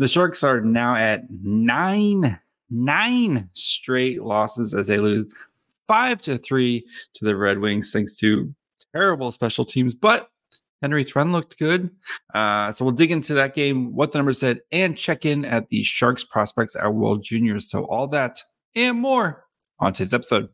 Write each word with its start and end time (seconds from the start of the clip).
The 0.00 0.08
Sharks 0.08 0.42
are 0.42 0.62
now 0.62 0.96
at 0.96 1.24
nine, 1.28 2.40
nine 2.70 3.50
straight 3.52 4.22
losses 4.22 4.72
as 4.72 4.86
they 4.86 4.96
lose 4.96 5.30
five 5.86 6.22
to 6.22 6.38
three 6.38 6.86
to 7.12 7.26
the 7.26 7.36
Red 7.36 7.58
Wings, 7.58 7.92
thanks 7.92 8.16
to 8.20 8.50
terrible 8.96 9.30
special 9.30 9.66
teams. 9.66 9.94
But 9.94 10.30
Henry 10.80 11.04
Thrun 11.04 11.32
looked 11.32 11.58
good. 11.58 11.90
Uh, 12.32 12.72
so 12.72 12.86
we'll 12.86 12.94
dig 12.94 13.10
into 13.10 13.34
that 13.34 13.54
game, 13.54 13.94
what 13.94 14.12
the 14.12 14.18
numbers 14.18 14.40
said, 14.40 14.60
and 14.72 14.96
check 14.96 15.26
in 15.26 15.44
at 15.44 15.68
the 15.68 15.82
Sharks 15.82 16.24
prospects 16.24 16.74
at 16.76 16.94
World 16.94 17.22
Juniors. 17.22 17.70
So 17.70 17.84
all 17.84 18.08
that 18.08 18.42
and 18.74 18.98
more 18.98 19.44
on 19.80 19.92
today's 19.92 20.14
episode. 20.14 20.48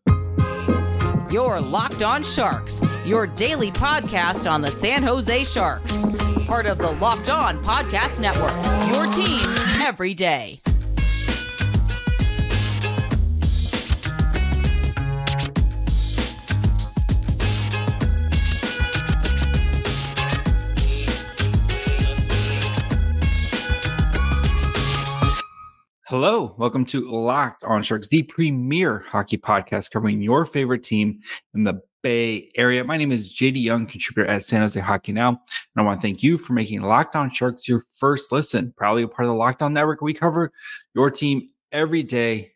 Your 1.30 1.60
Locked 1.60 2.02
On 2.02 2.24
Sharks, 2.24 2.82
your 3.04 3.28
daily 3.28 3.70
podcast 3.70 4.50
on 4.50 4.62
the 4.62 4.72
San 4.72 5.04
Jose 5.04 5.44
Sharks, 5.44 6.04
part 6.46 6.66
of 6.66 6.78
the 6.78 6.90
Locked 6.92 7.28
On 7.28 7.60
Podcast 7.62 8.20
Network. 8.20 8.54
Your 8.88 9.06
team 9.10 9.40
every 9.84 10.14
day. 10.14 10.60
Hello, 26.06 26.54
welcome 26.56 26.84
to 26.86 27.10
Locked 27.10 27.64
On 27.64 27.82
Sharks, 27.82 28.06
the 28.06 28.22
premier 28.22 29.00
hockey 29.00 29.36
podcast 29.36 29.90
covering 29.90 30.22
your 30.22 30.46
favorite 30.46 30.84
team 30.84 31.18
in 31.52 31.64
the 31.64 31.80
Bay 32.06 32.48
Area. 32.54 32.84
My 32.84 32.96
name 32.96 33.10
is 33.10 33.34
JD 33.34 33.60
Young, 33.60 33.84
contributor 33.84 34.30
at 34.30 34.44
San 34.44 34.60
Jose 34.60 34.78
Hockey 34.78 35.10
Now, 35.10 35.30
and 35.30 35.38
I 35.76 35.82
want 35.82 36.00
to 36.00 36.02
thank 36.02 36.22
you 36.22 36.38
for 36.38 36.52
making 36.52 36.82
Locked 36.82 37.16
On 37.16 37.28
Sharks 37.28 37.66
your 37.66 37.80
first 37.80 38.30
listen. 38.30 38.72
Proudly 38.76 39.02
a 39.02 39.08
part 39.08 39.26
of 39.26 39.32
the 39.32 39.36
Locked 39.36 39.60
On 39.60 39.72
Network, 39.72 40.02
we 40.02 40.14
cover 40.14 40.52
your 40.94 41.10
team 41.10 41.48
every 41.72 42.04
day, 42.04 42.52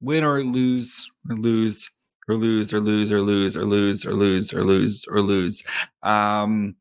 win 0.00 0.24
or 0.24 0.42
lose, 0.42 1.08
or 1.30 1.36
lose, 1.36 1.88
or 2.28 2.34
lose, 2.34 2.74
or 2.74 2.80
lose, 2.80 3.12
or 3.12 3.20
lose, 3.20 3.56
or 3.56 3.64
lose, 3.64 4.04
or 4.04 4.12
lose, 4.12 4.52
or 4.52 4.64
lose, 4.64 5.06
or 5.08 5.22
lose. 5.22 5.62
Um, 6.02 6.74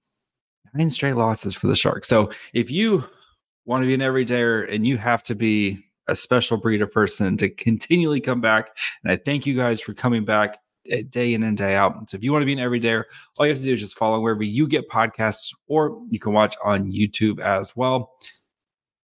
nine 0.74 0.90
straight 0.90 1.14
losses 1.16 1.54
for 1.54 1.68
the 1.68 1.76
Sharks. 1.76 2.08
So 2.08 2.32
if 2.56 2.72
you 2.72 3.08
want 3.66 3.84
to 3.84 3.88
be 3.88 3.94
an 3.94 4.00
everydayer 4.00 4.68
and 4.74 4.88
you 4.88 4.98
have 4.98 5.22
to 5.24 5.36
be 5.36 5.86
a 6.08 6.16
special 6.16 6.58
breed 6.58 6.82
of 6.82 6.92
person 6.92 7.38
to 7.38 7.50
continually 7.50 8.20
come 8.20 8.42
back. 8.42 8.76
And 9.04 9.14
I 9.14 9.16
thank 9.16 9.46
you 9.46 9.56
guys 9.56 9.80
for 9.80 9.94
coming 9.94 10.26
back 10.26 10.58
day 11.10 11.34
in 11.34 11.44
and 11.44 11.58
day 11.58 11.76
out. 11.76 12.10
So 12.10 12.18
if 12.18 12.24
you 12.24 12.32
want 12.32 12.42
to 12.42 12.46
be 12.46 12.54
an 12.54 12.60
everydayer, 12.60 13.04
all 13.38 13.46
you 13.46 13.52
have 13.52 13.60
to 13.60 13.66
do 13.66 13.74
is 13.74 13.80
just 13.80 13.98
follow 13.98 14.20
wherever 14.20 14.44
you 14.44 14.68
get 14.68 14.90
podcasts, 14.90 15.54
or 15.68 16.02
you 16.10 16.20
can 16.20 16.34
watch 16.34 16.56
on 16.64 16.92
YouTube 16.92 17.40
as 17.40 17.76
well. 17.76 18.12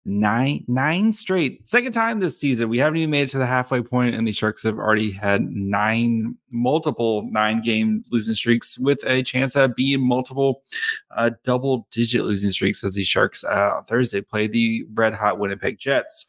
Nine 0.05 0.64
nine 0.67 1.12
straight. 1.12 1.69
Second 1.69 1.92
time 1.92 2.19
this 2.19 2.37
season. 2.37 2.69
We 2.69 2.79
haven't 2.79 2.97
even 2.97 3.11
made 3.11 3.23
it 3.23 3.29
to 3.29 3.39
the 3.39 3.47
halfway 3.47 3.83
point 3.83 4.17
and 4.17 4.27
the 4.27 4.33
sharks 4.33 4.64
have 4.64 4.77
already 4.77 5.12
had 5.12 5.42
nine 5.42 6.37
multiple 6.51 7.23
nine 7.31 7.62
game 7.62 8.03
losing 8.11 8.34
streaks 8.34 8.77
with 8.81 8.98
a 9.07 9.23
chance 9.23 9.55
at 9.55 9.77
being 9.77 10.01
multiple 10.01 10.64
uh, 11.17 11.31
double 11.45 11.86
digit 11.92 12.25
losing 12.25 12.51
streaks 12.51 12.83
as 12.83 12.95
the 12.95 13.05
sharks 13.05 13.45
uh, 13.45 13.81
thursday 13.86 14.20
play 14.20 14.48
the 14.48 14.84
red 14.95 15.14
hot 15.14 15.39
winnipeg 15.39 15.79
jets. 15.79 16.27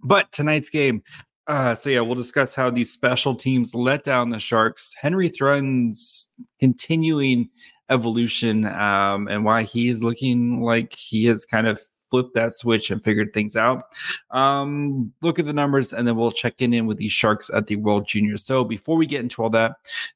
But 0.00 0.30
tonight's 0.30 0.70
game 0.70 1.02
uh, 1.50 1.74
so 1.74 1.90
yeah, 1.90 2.00
we'll 2.00 2.14
discuss 2.14 2.54
how 2.54 2.70
these 2.70 2.92
special 2.92 3.34
teams 3.34 3.74
let 3.74 4.04
down 4.04 4.30
the 4.30 4.38
Sharks. 4.38 4.94
Henry 5.00 5.28
Thrun's 5.28 6.32
continuing 6.60 7.50
evolution 7.88 8.66
um, 8.66 9.26
and 9.26 9.44
why 9.44 9.64
he 9.64 9.88
is 9.88 10.02
looking 10.02 10.62
like 10.62 10.94
he 10.94 11.24
has 11.26 11.44
kind 11.44 11.66
of 11.66 11.80
flipped 12.08 12.34
that 12.34 12.52
switch 12.54 12.90
and 12.90 13.02
figured 13.02 13.32
things 13.32 13.56
out. 13.56 13.82
Um, 14.30 15.12
look 15.22 15.40
at 15.40 15.46
the 15.46 15.52
numbers, 15.52 15.92
and 15.92 16.06
then 16.06 16.16
we'll 16.16 16.30
check 16.30 16.54
in, 16.58 16.72
in 16.72 16.86
with 16.86 16.98
these 16.98 17.12
Sharks 17.12 17.50
at 17.52 17.66
the 17.66 17.76
World 17.76 18.06
Juniors. 18.06 18.44
So 18.44 18.62
before 18.64 18.96
we 18.96 19.06
get 19.06 19.20
into 19.20 19.42
all 19.42 19.50
that, 19.50 19.72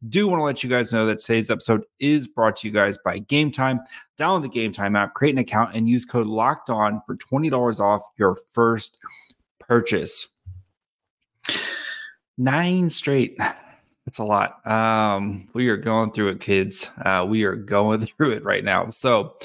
do 0.08 0.28
want 0.28 0.40
to 0.40 0.44
let 0.44 0.62
you 0.62 0.70
guys 0.70 0.92
know 0.92 1.06
that 1.06 1.18
today's 1.18 1.50
episode 1.50 1.82
is 1.98 2.28
brought 2.28 2.56
to 2.58 2.68
you 2.68 2.72
guys 2.74 2.96
by 3.04 3.18
Game 3.18 3.50
Time. 3.50 3.80
Download 4.18 4.42
the 4.42 4.48
Game 4.48 4.70
Time 4.70 4.94
app, 4.94 5.14
create 5.14 5.34
an 5.34 5.38
account, 5.38 5.74
and 5.74 5.88
use 5.88 6.04
code 6.04 6.28
Locked 6.28 6.70
On 6.70 7.02
for 7.06 7.16
twenty 7.16 7.50
dollars 7.50 7.80
off 7.80 8.02
your 8.18 8.36
first 8.52 8.98
purchase. 9.58 10.33
Nine 12.36 12.90
straight. 12.90 13.38
That's 14.06 14.18
a 14.18 14.24
lot. 14.24 14.66
Um, 14.66 15.48
we 15.54 15.68
are 15.68 15.76
going 15.76 16.12
through 16.12 16.28
it, 16.28 16.40
kids. 16.40 16.90
Uh, 17.04 17.24
we 17.28 17.44
are 17.44 17.56
going 17.56 18.06
through 18.16 18.32
it 18.32 18.44
right 18.44 18.64
now. 18.64 18.88
So, 18.88 19.38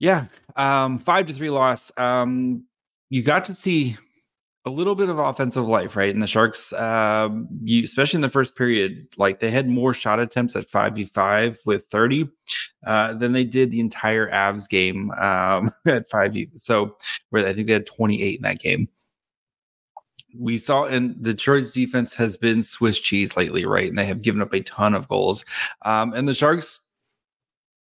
yeah, 0.00 0.26
um, 0.56 0.98
five 0.98 1.26
to 1.26 1.32
three 1.32 1.50
loss. 1.50 1.92
Um, 1.96 2.64
you 3.10 3.22
got 3.22 3.44
to 3.46 3.54
see 3.54 3.96
a 4.66 4.70
little 4.70 4.94
bit 4.94 5.10
of 5.10 5.18
offensive 5.18 5.68
life, 5.68 5.94
right? 5.94 6.12
And 6.12 6.22
the 6.22 6.26
Sharks, 6.26 6.72
um, 6.72 7.46
you 7.62 7.84
especially 7.84 8.18
in 8.18 8.22
the 8.22 8.30
first 8.30 8.56
period, 8.56 9.06
like 9.16 9.38
they 9.38 9.50
had 9.50 9.68
more 9.68 9.92
shot 9.92 10.18
attempts 10.20 10.56
at 10.56 10.64
five 10.64 10.94
v 10.94 11.04
five 11.04 11.58
with 11.66 11.86
thirty 11.86 12.28
uh, 12.86 13.12
than 13.14 13.32
they 13.32 13.44
did 13.44 13.70
the 13.70 13.80
entire 13.80 14.30
Avs 14.30 14.68
game 14.68 15.10
um, 15.12 15.70
at 15.86 16.08
five 16.08 16.32
v. 16.32 16.48
So 16.54 16.96
where 17.30 17.46
I 17.46 17.52
think 17.52 17.66
they 17.66 17.74
had 17.74 17.86
twenty 17.86 18.22
eight 18.22 18.36
in 18.36 18.42
that 18.42 18.58
game. 18.58 18.88
We 20.38 20.58
saw, 20.58 20.84
and 20.84 21.20
Detroit's 21.22 21.72
defense 21.72 22.14
has 22.14 22.36
been 22.36 22.62
Swiss 22.62 22.98
cheese 22.98 23.36
lately, 23.36 23.64
right? 23.64 23.88
And 23.88 23.98
they 23.98 24.06
have 24.06 24.22
given 24.22 24.42
up 24.42 24.52
a 24.52 24.60
ton 24.60 24.94
of 24.94 25.08
goals. 25.08 25.44
Um, 25.82 26.12
and 26.12 26.28
the 26.28 26.34
Sharks 26.34 26.80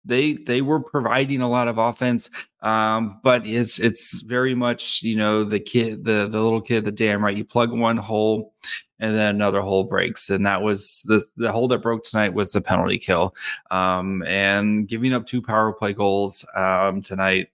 they 0.08 0.34
they 0.34 0.62
were 0.62 0.80
providing 0.80 1.40
a 1.40 1.48
lot 1.48 1.68
of 1.68 1.78
offense 1.78 2.30
um, 2.62 3.20
but 3.22 3.46
it's 3.46 3.78
it's 3.78 4.22
very 4.22 4.54
much 4.54 5.02
you 5.02 5.14
know 5.14 5.44
the 5.44 5.60
kid 5.60 6.04
the 6.04 6.26
the 6.28 6.40
little 6.42 6.60
kid 6.60 6.84
the 6.84 6.90
dam 6.90 7.24
right 7.24 7.36
you 7.36 7.44
plug 7.44 7.70
one 7.70 7.96
hole 7.96 8.54
and 9.00 9.14
then 9.14 9.34
another 9.34 9.60
hole 9.60 9.84
breaks 9.84 10.30
and 10.30 10.46
that 10.46 10.62
was 10.62 11.02
the 11.06 11.22
the 11.36 11.52
hole 11.52 11.68
that 11.68 11.82
broke 11.82 12.02
tonight 12.02 12.34
was 12.34 12.52
the 12.52 12.60
penalty 12.60 12.98
kill 12.98 13.34
um, 13.70 14.22
and 14.26 14.88
giving 14.88 15.12
up 15.12 15.26
two 15.26 15.42
power 15.42 15.72
play 15.72 15.92
goals 15.92 16.44
um, 16.56 17.02
tonight 17.02 17.48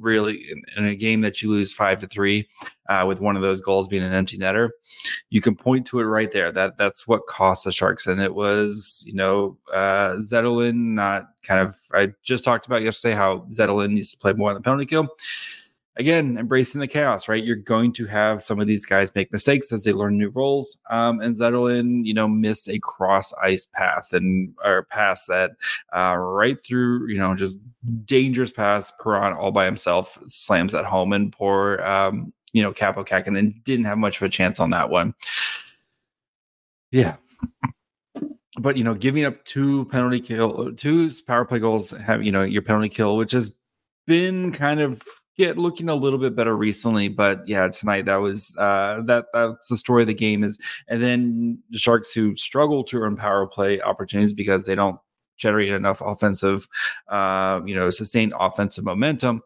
really 0.00 0.44
in, 0.76 0.84
a 0.84 0.94
game 0.94 1.20
that 1.22 1.42
you 1.42 1.50
lose 1.50 1.72
five 1.72 2.00
to 2.00 2.06
three 2.06 2.48
uh, 2.88 3.04
with 3.06 3.20
one 3.20 3.36
of 3.36 3.42
those 3.42 3.60
goals 3.60 3.86
being 3.86 4.02
an 4.02 4.14
empty 4.14 4.38
netter 4.38 4.70
you 5.30 5.40
can 5.40 5.54
point 5.54 5.86
to 5.86 6.00
it 6.00 6.04
right 6.04 6.30
there. 6.30 6.50
That 6.50 6.78
that's 6.78 7.06
what 7.06 7.26
cost 7.26 7.64
the 7.64 7.72
sharks. 7.72 8.06
And 8.06 8.20
it 8.20 8.34
was 8.34 9.04
you 9.06 9.14
know 9.14 9.56
uh 9.72 10.16
not 10.30 11.28
kind 11.42 11.60
of 11.60 11.74
i 11.94 12.08
just 12.22 12.44
talked 12.44 12.66
about 12.66 12.82
yesterday 12.82 13.14
how 13.14 13.46
zetterlund 13.50 13.92
needs 13.92 14.12
to 14.12 14.18
play 14.18 14.32
more 14.32 14.50
on 14.50 14.54
the 14.54 14.60
penalty 14.60 14.86
kill 14.86 15.08
again, 15.98 16.38
embracing 16.38 16.80
the 16.80 16.86
chaos, 16.86 17.28
right? 17.28 17.42
You're 17.42 17.56
going 17.56 17.92
to 17.94 18.06
have 18.06 18.42
some 18.42 18.60
of 18.60 18.68
these 18.68 18.86
guys 18.86 19.14
make 19.14 19.32
mistakes 19.32 19.72
as 19.72 19.82
they 19.82 19.92
learn 19.92 20.16
new 20.16 20.30
roles. 20.30 20.78
Um, 20.90 21.20
and 21.20 21.34
Zetterlund, 21.34 22.06
you 22.06 22.14
know, 22.14 22.28
miss 22.28 22.68
a 22.68 22.78
cross 22.78 23.32
ice 23.42 23.66
path 23.66 24.12
and 24.12 24.54
or 24.64 24.84
pass 24.84 25.26
that 25.26 25.52
uh, 25.94 26.14
right 26.16 26.56
through, 26.64 27.08
you 27.08 27.18
know, 27.18 27.34
just 27.34 27.58
dangerous 28.04 28.52
pass. 28.52 28.92
Perron 29.02 29.32
all 29.34 29.50
by 29.50 29.64
himself 29.64 30.18
slams 30.24 30.74
at 30.74 30.84
home, 30.84 31.12
and 31.12 31.32
poor, 31.32 31.82
um, 31.82 32.32
you 32.52 32.62
know, 32.62 32.72
Kaapo 32.72 33.06
Kähkönen 33.06 33.62
didn't 33.64 33.84
have 33.86 33.98
much 33.98 34.16
of 34.16 34.22
a 34.22 34.28
chance 34.28 34.60
on 34.60 34.70
that 34.70 34.90
one. 34.90 35.14
Yeah. 36.92 37.16
but 38.60 38.76
you 38.76 38.84
know, 38.84 38.94
giving 38.94 39.24
up 39.24 39.44
two 39.44 39.84
penalty 39.86 40.20
kill, 40.20 40.72
two 40.74 41.10
power 41.26 41.44
play 41.44 41.58
goals, 41.58 41.90
have 41.90 42.22
you 42.22 42.30
know 42.30 42.42
your 42.42 42.62
penalty 42.62 42.88
kill, 42.88 43.16
which 43.16 43.32
has 43.32 43.56
been 44.06 44.52
kind 44.52 44.80
of 44.80 45.02
get 45.38 45.56
looking 45.56 45.88
a 45.88 45.94
little 45.94 46.18
bit 46.18 46.34
better 46.34 46.56
recently, 46.56 47.08
but 47.08 47.46
yeah, 47.46 47.68
tonight 47.68 48.04
that 48.06 48.16
was 48.16 48.54
uh, 48.58 49.00
that 49.06 49.26
that's 49.32 49.68
the 49.68 49.76
story 49.76 50.02
of 50.02 50.08
the 50.08 50.14
game 50.14 50.44
is, 50.44 50.58
and 50.88 51.02
then 51.02 51.58
the 51.70 51.78
Sharks 51.78 52.12
who 52.12 52.34
struggle 52.34 52.84
to 52.84 52.98
earn 52.98 53.16
power 53.16 53.46
play 53.46 53.80
opportunities 53.80 54.32
because 54.32 54.66
they 54.66 54.74
don't 54.74 54.98
generate 55.36 55.70
enough 55.70 56.00
offensive, 56.00 56.66
uh, 57.08 57.60
you 57.64 57.74
know, 57.74 57.88
sustained 57.90 58.34
offensive 58.38 58.84
momentum 58.84 59.42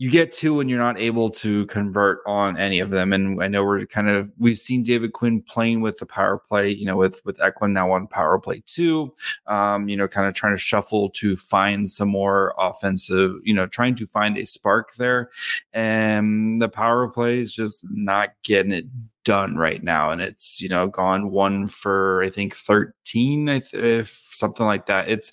you 0.00 0.10
get 0.10 0.32
two 0.32 0.60
and 0.60 0.70
you're 0.70 0.78
not 0.78 0.98
able 0.98 1.28
to 1.28 1.66
convert 1.66 2.20
on 2.24 2.56
any 2.56 2.80
of 2.80 2.88
them. 2.88 3.12
And 3.12 3.42
I 3.42 3.48
know 3.48 3.62
we're 3.62 3.84
kind 3.84 4.08
of 4.08 4.32
we've 4.38 4.58
seen 4.58 4.82
David 4.82 5.12
Quinn 5.12 5.42
playing 5.42 5.82
with 5.82 5.98
the 5.98 6.06
power 6.06 6.38
play, 6.38 6.70
you 6.70 6.86
know, 6.86 6.96
with 6.96 7.20
with 7.26 7.38
Eklund 7.38 7.74
now 7.74 7.92
on 7.92 8.06
power 8.06 8.38
play 8.38 8.62
two, 8.64 9.12
um, 9.46 9.90
you 9.90 9.98
know, 9.98 10.08
kind 10.08 10.26
of 10.26 10.34
trying 10.34 10.54
to 10.54 10.58
shuffle 10.58 11.10
to 11.10 11.36
find 11.36 11.86
some 11.86 12.08
more 12.08 12.54
offensive, 12.58 13.34
you 13.44 13.52
know, 13.52 13.66
trying 13.66 13.94
to 13.96 14.06
find 14.06 14.38
a 14.38 14.46
spark 14.46 14.94
there. 14.94 15.28
And 15.74 16.62
the 16.62 16.70
power 16.70 17.06
play 17.06 17.38
is 17.38 17.52
just 17.52 17.86
not 17.90 18.30
getting 18.42 18.72
it 18.72 18.86
done 19.24 19.54
right 19.54 19.82
now 19.82 20.10
and 20.10 20.22
it's 20.22 20.62
you 20.62 20.68
know 20.68 20.88
gone 20.88 21.30
one 21.30 21.66
for 21.66 22.22
i 22.22 22.30
think 22.30 22.56
13 22.56 23.48
if 23.74 24.08
something 24.08 24.64
like 24.64 24.86
that 24.86 25.10
it's 25.10 25.30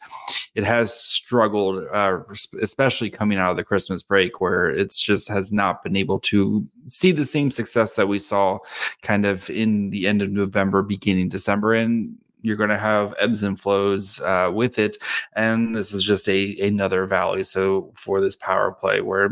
it 0.58 0.64
has 0.64 0.92
struggled 0.92 1.86
uh, 1.94 2.18
especially 2.64 3.12
coming 3.12 3.38
out 3.38 3.52
of 3.52 3.58
the 3.58 3.64
christmas 3.64 4.02
break 4.02 4.42
where 4.42 4.70
it's 4.70 5.00
just 5.00 5.30
has 5.30 5.52
not 5.52 5.84
been 5.84 5.96
able 5.96 6.20
to 6.20 6.68
see 6.90 7.12
the 7.12 7.24
same 7.24 7.52
success 7.52 7.96
that 7.96 8.08
we 8.08 8.18
saw 8.18 8.58
kind 9.04 9.26
of 9.26 9.50
in 9.52 9.92
the 9.92 10.08
end 10.08 10.22
of 10.22 10.32
november 10.32 10.82
beginning 10.82 11.30
december 11.30 11.74
and 11.74 12.14
you're 12.42 12.58
going 12.58 12.70
to 12.70 12.78
have 12.78 13.14
ebbs 13.20 13.44
and 13.44 13.60
flows 13.60 14.20
uh, 14.22 14.50
with 14.52 14.80
it 14.80 14.98
and 15.36 15.76
this 15.76 15.94
is 15.94 16.04
just 16.04 16.28
a 16.28 16.58
another 16.60 17.06
valley 17.06 17.44
so 17.44 17.92
for 17.96 18.20
this 18.20 18.36
power 18.36 18.72
play 18.72 19.00
where 19.00 19.30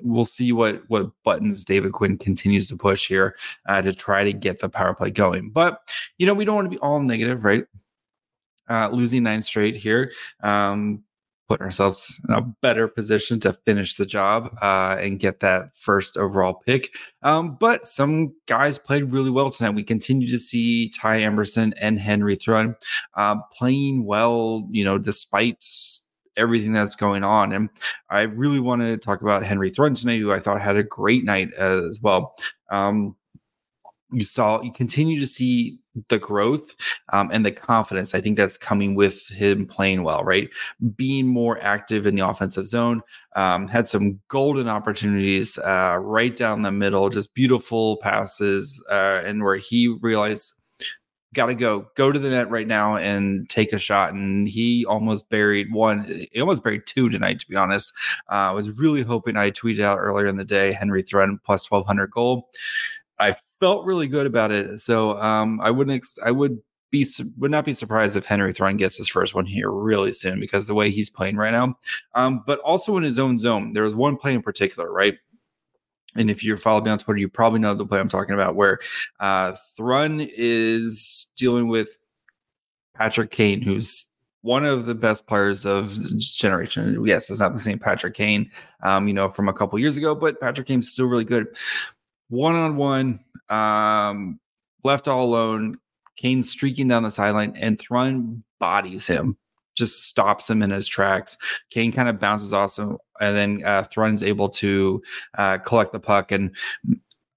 we'll 0.00 0.24
see 0.24 0.52
what 0.52 0.82
what 0.88 1.10
buttons 1.22 1.64
David 1.64 1.92
Quinn 1.92 2.18
continues 2.18 2.66
to 2.68 2.76
push 2.76 3.06
here 3.06 3.36
uh, 3.68 3.82
to 3.82 3.92
try 3.92 4.24
to 4.24 4.32
get 4.32 4.58
the 4.58 4.68
power 4.68 4.94
play 4.94 5.10
going. 5.10 5.50
But 5.50 5.80
you 6.18 6.26
know, 6.26 6.34
we 6.34 6.44
don't 6.44 6.56
want 6.56 6.66
to 6.66 6.76
be 6.76 6.78
all 6.78 6.98
negative, 7.00 7.44
right? 7.44 7.64
Uh, 8.68 8.88
losing 8.90 9.22
nine 9.22 9.40
straight 9.40 9.76
here. 9.76 10.12
Um, 10.42 11.04
putting 11.52 11.64
ourselves 11.64 12.18
in 12.26 12.34
a 12.34 12.40
better 12.62 12.88
position 12.88 13.38
to 13.38 13.52
finish 13.52 13.96
the 13.96 14.06
job 14.06 14.56
uh, 14.62 14.96
and 14.98 15.20
get 15.20 15.40
that 15.40 15.74
first 15.76 16.16
overall 16.16 16.54
pick. 16.54 16.94
Um, 17.22 17.56
but 17.60 17.86
some 17.86 18.34
guys 18.46 18.78
played 18.78 19.12
really 19.12 19.30
well 19.30 19.50
tonight. 19.50 19.74
We 19.74 19.82
continue 19.82 20.30
to 20.30 20.38
see 20.38 20.88
Ty 20.90 21.20
Emberson 21.20 21.74
and 21.76 21.98
Henry 21.98 22.36
Thrun 22.36 22.74
uh, 23.16 23.36
playing 23.52 24.06
well, 24.06 24.66
you 24.70 24.82
know, 24.82 24.96
despite 24.96 25.62
everything 26.38 26.72
that's 26.72 26.94
going 26.94 27.24
on. 27.24 27.52
And 27.52 27.68
I 28.08 28.22
really 28.22 28.60
want 28.60 28.80
to 28.80 28.96
talk 28.96 29.20
about 29.20 29.44
Henry 29.44 29.68
Thrun 29.68 29.92
tonight, 29.92 30.20
who 30.20 30.32
I 30.32 30.40
thought 30.40 30.62
had 30.62 30.76
a 30.76 30.82
great 30.82 31.24
night 31.24 31.52
as 31.54 32.00
well. 32.00 32.34
Um, 32.70 33.14
you 34.12 34.24
saw 34.24 34.60
you 34.62 34.72
continue 34.72 35.18
to 35.18 35.26
see 35.26 35.78
the 36.08 36.18
growth 36.18 36.74
um, 37.12 37.30
and 37.32 37.44
the 37.44 37.52
confidence. 37.52 38.14
I 38.14 38.20
think 38.20 38.36
that's 38.36 38.56
coming 38.56 38.94
with 38.94 39.28
him 39.28 39.66
playing 39.66 40.02
well, 40.02 40.24
right? 40.24 40.48
Being 40.96 41.26
more 41.26 41.58
active 41.62 42.06
in 42.06 42.14
the 42.14 42.26
offensive 42.26 42.66
zone. 42.66 43.02
Um, 43.36 43.68
had 43.68 43.88
some 43.88 44.20
golden 44.28 44.68
opportunities 44.68 45.58
uh, 45.58 45.98
right 46.00 46.34
down 46.34 46.62
the 46.62 46.72
middle, 46.72 47.08
just 47.08 47.34
beautiful 47.34 47.98
passes, 47.98 48.82
uh, 48.90 49.22
and 49.24 49.42
where 49.42 49.56
he 49.56 49.88
realized. 50.00 50.54
Got 51.34 51.46
to 51.46 51.54
go, 51.54 51.86
go 51.96 52.12
to 52.12 52.18
the 52.18 52.28
net 52.28 52.50
right 52.50 52.66
now 52.66 52.96
and 52.96 53.48
take 53.48 53.72
a 53.72 53.78
shot. 53.78 54.12
And 54.12 54.46
he 54.46 54.84
almost 54.84 55.30
buried 55.30 55.72
one, 55.72 56.04
he 56.30 56.38
almost 56.38 56.62
buried 56.62 56.82
two 56.84 57.08
tonight, 57.08 57.38
to 57.38 57.48
be 57.48 57.56
honest. 57.56 57.90
Uh, 58.30 58.34
I 58.34 58.50
was 58.50 58.70
really 58.72 59.00
hoping 59.00 59.38
I 59.38 59.50
tweeted 59.50 59.80
out 59.80 59.96
earlier 59.96 60.26
in 60.26 60.36
the 60.36 60.44
day 60.44 60.72
Henry 60.74 61.00
Thrun 61.00 61.40
plus 61.42 61.70
1200 61.70 62.10
goal 62.10 62.50
I 63.22 63.34
felt 63.60 63.86
really 63.86 64.08
good 64.08 64.26
about 64.26 64.50
it. 64.50 64.80
So 64.80 65.20
um, 65.20 65.60
I 65.60 65.70
wouldn't. 65.70 65.96
Ex- 65.96 66.18
I 66.24 66.32
would 66.32 66.58
be 66.90 67.06
would 67.38 67.50
not 67.50 67.64
be 67.64 67.72
surprised 67.72 68.16
if 68.16 68.26
Henry 68.26 68.52
Thrun 68.52 68.76
gets 68.76 68.96
his 68.96 69.08
first 69.08 69.34
one 69.34 69.46
here 69.46 69.70
really 69.70 70.12
soon 70.12 70.40
because 70.40 70.66
the 70.66 70.74
way 70.74 70.90
he's 70.90 71.08
playing 71.08 71.36
right 71.36 71.52
now. 71.52 71.78
Um, 72.14 72.42
but 72.46 72.58
also 72.60 72.96
in 72.96 73.04
his 73.04 73.18
own 73.18 73.38
zone, 73.38 73.72
there 73.72 73.84
was 73.84 73.94
one 73.94 74.16
play 74.16 74.34
in 74.34 74.42
particular, 74.42 74.92
right? 74.92 75.14
And 76.16 76.30
if 76.30 76.44
you're 76.44 76.56
following 76.56 76.84
me 76.84 76.90
on 76.90 76.98
Twitter, 76.98 77.20
you 77.20 77.28
probably 77.28 77.60
know 77.60 77.74
the 77.74 77.86
play 77.86 78.00
I'm 78.00 78.08
talking 78.08 78.34
about, 78.34 78.56
where 78.56 78.80
uh, 79.20 79.54
Thrun 79.76 80.20
is 80.20 81.32
dealing 81.36 81.68
with 81.68 81.96
Patrick 82.94 83.30
Kane, 83.30 83.62
who's 83.62 84.12
one 84.42 84.64
of 84.64 84.86
the 84.86 84.94
best 84.94 85.26
players 85.26 85.64
of 85.64 85.94
this 85.94 86.36
generation. 86.36 87.02
Yes, 87.06 87.30
it's 87.30 87.40
not 87.40 87.54
the 87.54 87.60
same 87.60 87.78
Patrick 87.78 88.14
Kane, 88.14 88.50
um, 88.82 89.06
you 89.06 89.14
know, 89.14 89.28
from 89.28 89.48
a 89.48 89.52
couple 89.52 89.78
years 89.78 89.96
ago, 89.96 90.14
but 90.14 90.40
Patrick 90.40 90.66
Kane's 90.66 90.90
still 90.90 91.06
really 91.06 91.24
good 91.24 91.46
one 92.32 92.54
on 92.54 92.76
one, 92.76 93.20
left 94.82 95.06
all 95.06 95.24
alone. 95.24 95.78
Kane 96.16 96.42
streaking 96.42 96.88
down 96.88 97.02
the 97.02 97.10
sideline 97.10 97.54
and 97.56 97.78
Thrun 97.78 98.42
bodies 98.58 99.06
him, 99.06 99.36
just 99.74 100.04
stops 100.04 100.48
him 100.48 100.62
in 100.62 100.70
his 100.70 100.88
tracks. 100.88 101.36
Kane 101.70 101.92
kind 101.92 102.08
of 102.08 102.18
bounces 102.18 102.52
off 102.52 102.78
him, 102.78 102.96
and 103.20 103.36
then 103.36 103.62
uh, 103.64 103.84
Thrun's 103.84 104.22
able 104.22 104.48
to 104.48 105.02
uh, 105.36 105.58
collect 105.58 105.92
the 105.92 106.00
puck. 106.00 106.32
And 106.32 106.54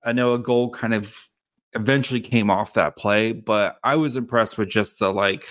I 0.04 0.14
know 0.14 0.34
a 0.34 0.40
goal 0.40 0.70
kind 0.70 0.94
of 0.94 1.30
eventually 1.74 2.22
came 2.22 2.50
off 2.50 2.74
that 2.74 2.96
play, 2.96 3.34
but 3.34 3.78
I 3.84 3.96
was 3.98 4.16
impressed 4.16 4.58
with 4.58 4.70
just 4.70 5.00
the 5.00 5.12
like 5.12 5.46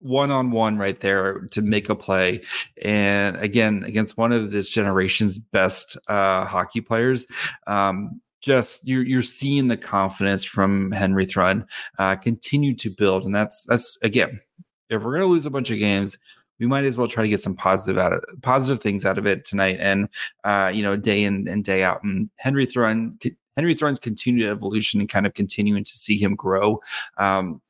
one 0.00 0.30
on 0.30 0.50
one 0.50 0.78
right 0.78 0.98
there 1.00 1.40
to 1.50 1.62
make 1.62 1.88
a 1.88 1.94
play. 1.94 2.42
And 2.82 3.36
again, 3.36 3.84
against 3.84 4.16
one 4.16 4.32
of 4.32 4.50
this 4.50 4.68
generation's 4.68 5.38
best 5.38 5.96
uh, 6.08 6.44
hockey 6.44 6.80
players. 6.80 7.26
Um, 7.66 8.20
just 8.40 8.86
you're 8.86 9.02
you're 9.02 9.22
seeing 9.22 9.68
the 9.68 9.76
confidence 9.76 10.44
from 10.44 10.92
Henry 10.92 11.26
Thrun 11.26 11.66
uh, 11.98 12.14
continue 12.16 12.74
to 12.76 12.90
build, 12.90 13.24
and 13.24 13.34
that's 13.34 13.64
that's 13.64 13.98
again, 14.02 14.40
if 14.88 15.02
we're 15.02 15.14
gonna 15.14 15.26
lose 15.26 15.46
a 15.46 15.50
bunch 15.50 15.70
of 15.70 15.78
games, 15.78 16.16
we 16.60 16.66
might 16.66 16.84
as 16.84 16.96
well 16.96 17.08
try 17.08 17.22
to 17.22 17.28
get 17.28 17.40
some 17.40 17.56
positive 17.56 17.98
out 17.98 18.12
of 18.12 18.22
positive 18.42 18.80
things 18.80 19.04
out 19.04 19.18
of 19.18 19.26
it 19.26 19.44
tonight, 19.44 19.78
and 19.80 20.08
uh, 20.44 20.70
you 20.72 20.82
know, 20.82 20.96
day 20.96 21.24
in 21.24 21.48
and 21.48 21.64
day 21.64 21.82
out. 21.82 22.02
And 22.04 22.30
Henry 22.36 22.66
Thrun, 22.66 23.18
Henry 23.56 23.74
Thrun's 23.74 23.98
continued 23.98 24.48
evolution 24.48 25.00
and 25.00 25.08
kind 25.08 25.26
of 25.26 25.34
continuing 25.34 25.84
to 25.84 25.92
see 25.92 26.16
him 26.16 26.34
grow. 26.36 26.80
Um, 27.18 27.60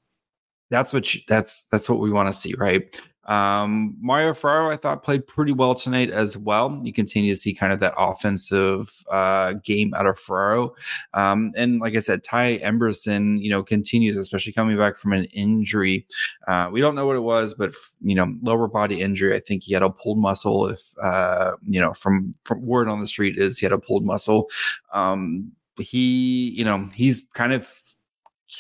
that's 0.70 0.92
what 0.92 1.14
you, 1.14 1.20
that's 1.28 1.66
that's 1.66 1.88
what 1.88 2.00
we 2.00 2.10
want 2.10 2.32
to 2.32 2.38
see, 2.38 2.54
right? 2.54 3.00
Um, 3.26 3.96
Mario 4.00 4.32
Ferraro, 4.34 4.70
I 4.70 4.76
thought 4.76 5.02
played 5.02 5.26
pretty 5.26 5.50
well 5.50 5.74
tonight 5.74 6.10
as 6.10 6.36
well. 6.36 6.80
You 6.84 6.92
continue 6.92 7.32
to 7.34 7.38
see 7.38 7.52
kind 7.52 7.72
of 7.72 7.80
that 7.80 7.94
offensive 7.98 9.04
uh, 9.10 9.54
game 9.64 9.92
out 9.94 10.06
of 10.06 10.18
Ferraro, 10.18 10.74
um, 11.14 11.52
and 11.56 11.80
like 11.80 11.96
I 11.96 11.98
said, 11.98 12.22
Ty 12.22 12.58
Emberson, 12.58 13.40
you 13.40 13.50
know, 13.50 13.62
continues, 13.64 14.16
especially 14.16 14.52
coming 14.52 14.78
back 14.78 14.96
from 14.96 15.12
an 15.12 15.24
injury. 15.26 16.06
Uh, 16.46 16.68
we 16.70 16.80
don't 16.80 16.94
know 16.94 17.06
what 17.06 17.16
it 17.16 17.20
was, 17.20 17.54
but 17.54 17.72
you 18.00 18.14
know, 18.14 18.32
lower 18.42 18.68
body 18.68 19.00
injury. 19.00 19.34
I 19.34 19.40
think 19.40 19.64
he 19.64 19.74
had 19.74 19.82
a 19.82 19.90
pulled 19.90 20.18
muscle. 20.18 20.68
If 20.68 20.94
uh, 21.02 21.52
you 21.66 21.80
know, 21.80 21.92
from 21.92 22.32
from 22.44 22.64
word 22.64 22.88
on 22.88 23.00
the 23.00 23.06
street 23.06 23.38
is 23.38 23.58
he 23.58 23.66
had 23.66 23.72
a 23.72 23.78
pulled 23.78 24.04
muscle. 24.04 24.48
Um, 24.92 25.52
he, 25.78 26.50
you 26.50 26.64
know, 26.64 26.88
he's 26.94 27.26
kind 27.34 27.52
of 27.52 27.70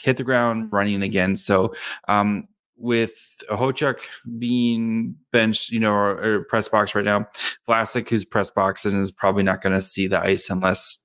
hit 0.06 0.16
the 0.16 0.22
ground 0.22 0.72
running 0.72 1.02
again. 1.02 1.34
So 1.34 1.74
um, 2.06 2.44
with 2.78 3.12
Okhotiuk 3.50 3.98
being 4.38 5.16
benched, 5.32 5.70
you 5.70 5.80
know, 5.80 5.92
or, 5.92 6.24
or, 6.24 6.44
press 6.44 6.68
box 6.68 6.94
right 6.94 7.04
now, 7.04 7.26
Vlasic, 7.68 8.08
who's 8.08 8.24
press 8.24 8.50
box 8.50 8.84
and 8.84 9.00
is 9.00 9.10
probably 9.10 9.42
not 9.42 9.60
going 9.60 9.74
to 9.74 9.80
see 9.80 10.06
the 10.06 10.20
ice 10.20 10.48
unless 10.48 11.04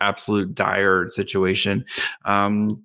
absolute 0.00 0.54
dire 0.54 1.08
situation. 1.08 1.84
Um, 2.24 2.84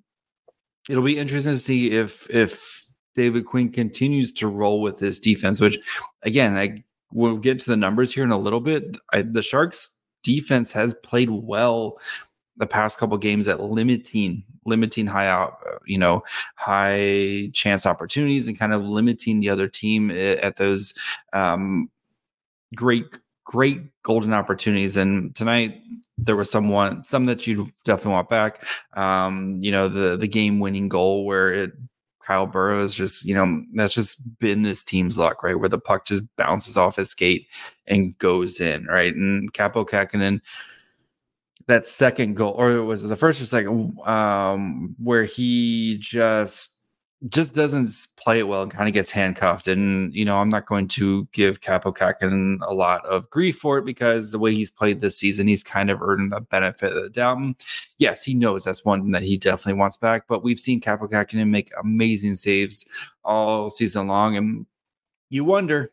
it'll 0.88 1.02
be 1.02 1.18
interesting 1.18 1.54
to 1.54 1.58
see 1.58 1.90
if 1.90 2.30
if 2.30 2.86
David 3.16 3.44
Quinn 3.44 3.72
continues 3.72 4.32
to 4.34 4.46
roll 4.46 4.80
with 4.80 4.98
this 4.98 5.18
defense, 5.18 5.60
which 5.60 5.78
again, 6.22 6.56
I 6.56 6.84
we'll 7.12 7.38
get 7.38 7.58
to 7.58 7.70
the 7.70 7.76
numbers 7.76 8.14
here 8.14 8.22
in 8.22 8.30
a 8.30 8.38
little 8.38 8.60
bit. 8.60 8.96
I, 9.12 9.22
the 9.22 9.42
Sharks 9.42 10.04
defense 10.22 10.70
has 10.72 10.94
played 11.02 11.30
well 11.30 11.98
the 12.58 12.66
past 12.66 12.98
couple 12.98 13.16
games 13.16 13.48
at 13.48 13.60
limiting 13.60 14.44
limiting 14.66 15.06
high 15.06 15.26
out 15.26 15.58
you 15.86 15.98
know 15.98 16.22
high 16.56 17.48
chance 17.52 17.86
opportunities 17.86 18.46
and 18.46 18.58
kind 18.58 18.72
of 18.72 18.84
limiting 18.84 19.40
the 19.40 19.48
other 19.48 19.68
team 19.68 20.10
at 20.10 20.56
those 20.56 20.94
um, 21.32 21.88
great 22.74 23.18
great 23.44 23.80
golden 24.02 24.34
opportunities 24.34 24.96
and 24.96 25.34
tonight 25.34 25.80
there 26.18 26.36
was 26.36 26.50
someone 26.50 27.02
some 27.04 27.24
that 27.24 27.46
you 27.46 27.70
definitely 27.84 28.12
want 28.12 28.28
back 28.28 28.64
um, 28.94 29.56
you 29.60 29.72
know 29.72 29.88
the 29.88 30.16
the 30.16 30.28
game 30.28 30.60
winning 30.60 30.88
goal 30.88 31.24
where 31.24 31.52
it 31.52 31.72
Kyle 32.28 32.46
Burroughs 32.46 32.94
just, 32.94 33.24
you 33.24 33.34
know, 33.34 33.62
that's 33.72 33.94
just 33.94 34.38
been 34.38 34.60
this 34.60 34.82
team's 34.82 35.18
luck, 35.18 35.42
right? 35.42 35.58
Where 35.58 35.70
the 35.70 35.78
puck 35.78 36.04
just 36.04 36.22
bounces 36.36 36.76
off 36.76 36.96
his 36.96 37.08
skate 37.08 37.46
and 37.86 38.16
goes 38.18 38.60
in, 38.60 38.84
right? 38.84 39.14
And 39.14 39.50
Kaapo 39.54 39.88
Kähkönen, 39.88 40.42
that 41.68 41.86
second 41.86 42.34
goal, 42.34 42.54
or 42.56 42.72
it 42.72 42.82
was 42.82 43.02
the 43.02 43.14
first 43.14 43.40
or 43.40 43.46
second, 43.46 43.96
um, 44.06 44.96
where 44.98 45.24
he 45.24 45.98
just 46.00 46.74
just 47.28 47.52
doesn't 47.52 47.88
play 48.16 48.38
it 48.38 48.46
well 48.46 48.62
and 48.62 48.70
kind 48.70 48.88
of 48.88 48.94
gets 48.94 49.10
handcuffed. 49.10 49.66
And 49.68 50.14
you 50.14 50.24
know, 50.24 50.38
I'm 50.38 50.48
not 50.48 50.66
going 50.66 50.88
to 50.88 51.26
give 51.32 51.60
Kaapo 51.60 51.94
Kähkönen 51.94 52.58
a 52.66 52.72
lot 52.72 53.04
of 53.04 53.28
grief 53.30 53.58
for 53.58 53.78
it 53.78 53.84
because 53.84 54.30
the 54.30 54.38
way 54.38 54.54
he's 54.54 54.70
played 54.70 55.00
this 55.00 55.18
season, 55.18 55.46
he's 55.46 55.64
kind 55.64 55.90
of 55.90 56.00
earned 56.00 56.32
the 56.32 56.40
benefit 56.40 56.96
of 56.96 57.02
the 57.02 57.10
doubt. 57.10 57.38
yes, 57.98 58.22
he 58.22 58.34
knows 58.34 58.64
that's 58.64 58.84
one 58.84 59.10
that 59.10 59.22
he 59.22 59.36
definitely 59.36 59.78
wants 59.78 59.96
back. 59.96 60.26
But 60.26 60.42
we've 60.42 60.60
seen 60.60 60.80
Kaapo 60.80 61.10
Kähkönen 61.10 61.48
make 61.48 61.70
amazing 61.78 62.34
saves 62.34 62.86
all 63.24 63.68
season 63.68 64.06
long, 64.06 64.36
and 64.36 64.66
you 65.28 65.44
wonder 65.44 65.90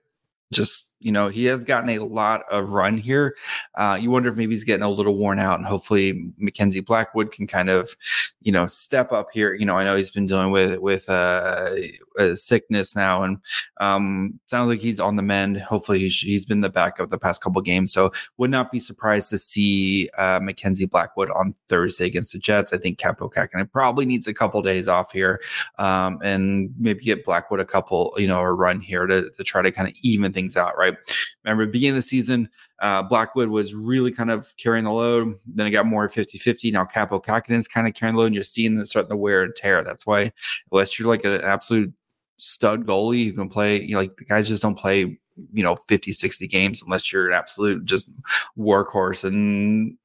just 0.53 0.94
you 1.05 1.11
know 1.11 1.29
he 1.29 1.45
has 1.45 1.63
gotten 1.63 1.91
a 1.91 1.99
lot 1.99 2.41
of 2.51 2.69
run 2.69 2.97
here. 2.97 3.35
Uh, 3.75 3.97
you 3.99 4.09
wonder 4.09 4.29
if 4.29 4.35
maybe 4.35 4.55
he's 4.55 4.63
getting 4.63 4.83
a 4.83 4.89
little 4.89 5.15
worn 5.15 5.39
out 5.39 5.59
and 5.59 5.67
hopefully 5.67 6.33
mackenzie 6.37 6.79
blackwood 6.79 7.31
can 7.31 7.45
kind 7.45 7.69
of 7.69 7.95
you 8.41 8.51
know 8.51 8.65
step 8.65 9.11
up 9.11 9.27
here. 9.31 9.53
You 9.53 9.65
know 9.65 9.75
i 9.75 9.83
know 9.83 9.95
he's 9.95 10.11
been 10.11 10.25
dealing 10.25 10.51
with 10.51 10.79
with 10.79 11.07
uh, 11.07 11.69
a 12.17 12.35
sickness 12.35 12.95
now 12.95 13.23
and 13.23 13.37
um, 13.79 14.39
sounds 14.47 14.69
like 14.69 14.79
he's 14.79 14.99
on 14.99 15.15
the 15.15 15.21
mend. 15.21 15.61
Hopefully 15.61 15.99
he's, 15.99 16.19
he's 16.19 16.45
been 16.45 16.61
the 16.61 16.69
backup 16.69 17.09
the 17.09 17.17
past 17.17 17.41
couple 17.41 17.61
games. 17.61 17.93
So 17.93 18.11
would 18.37 18.49
not 18.49 18.71
be 18.71 18.79
surprised 18.79 19.29
to 19.29 19.37
see 19.37 20.09
uh, 20.17 20.39
mackenzie 20.41 20.85
blackwood 20.85 21.29
on 21.31 21.53
thursday 21.69 22.05
against 22.05 22.33
the 22.33 22.39
jets. 22.39 22.73
I 22.73 22.77
think 22.77 22.99
Kaapo 22.99 23.31
Kähkönen 23.31 23.71
probably 23.71 24.05
needs 24.05 24.27
a 24.27 24.33
couple 24.33 24.61
days 24.61 24.87
off 24.87 25.11
here 25.11 25.41
um, 25.77 26.19
and 26.23 26.73
maybe 26.79 27.03
get 27.03 27.25
blackwood 27.25 27.59
a 27.59 27.65
couple 27.65 28.13
you 28.17 28.27
know 28.27 28.39
a 28.39 28.51
run 28.51 28.79
here 28.79 29.05
to, 29.05 29.29
to 29.29 29.43
try 29.43 29.61
to 29.61 29.71
kind 29.71 29.87
of 29.87 29.93
even 30.01 30.33
things 30.33 30.57
out 30.57 30.77
right 30.77 30.94
Remember, 31.43 31.65
beginning 31.65 31.97
of 31.97 32.03
the 32.03 32.07
season, 32.07 32.49
uh, 32.81 33.03
Blackwood 33.03 33.49
was 33.49 33.73
really 33.73 34.11
kind 34.11 34.31
of 34.31 34.55
carrying 34.57 34.85
the 34.85 34.91
load. 34.91 35.35
Then 35.45 35.67
it 35.67 35.71
got 35.71 35.85
more 35.85 36.07
50 36.07 36.37
50. 36.37 36.71
Now 36.71 36.85
Kaapo 36.85 37.23
Kähkönen's 37.23 37.67
kind 37.67 37.87
of 37.87 37.93
carrying 37.93 38.15
the 38.15 38.21
load, 38.21 38.27
and 38.27 38.35
you're 38.35 38.43
seeing 38.43 38.77
it 38.77 38.87
starting 38.87 39.09
to 39.09 39.17
wear 39.17 39.43
and 39.43 39.55
tear. 39.55 39.83
That's 39.83 40.05
why, 40.05 40.31
unless 40.71 40.97
you're 40.97 41.07
like 41.07 41.23
an 41.23 41.41
absolute 41.41 41.93
stud 42.37 42.85
goalie 42.85 43.27
who 43.27 43.33
can 43.33 43.49
play, 43.49 43.81
you 43.81 43.93
know, 43.93 44.01
like 44.01 44.15
the 44.17 44.25
guys 44.25 44.47
just 44.47 44.63
don't 44.63 44.77
play 44.77 45.17
you 45.51 45.63
know 45.63 45.75
50 45.75 46.13
60 46.13 46.47
games 46.47 46.81
unless 46.81 47.11
you're 47.11 47.27
an 47.27 47.33
absolute 47.33 47.83
just 47.83 48.09
workhorse 48.57 49.25
and 49.25 49.97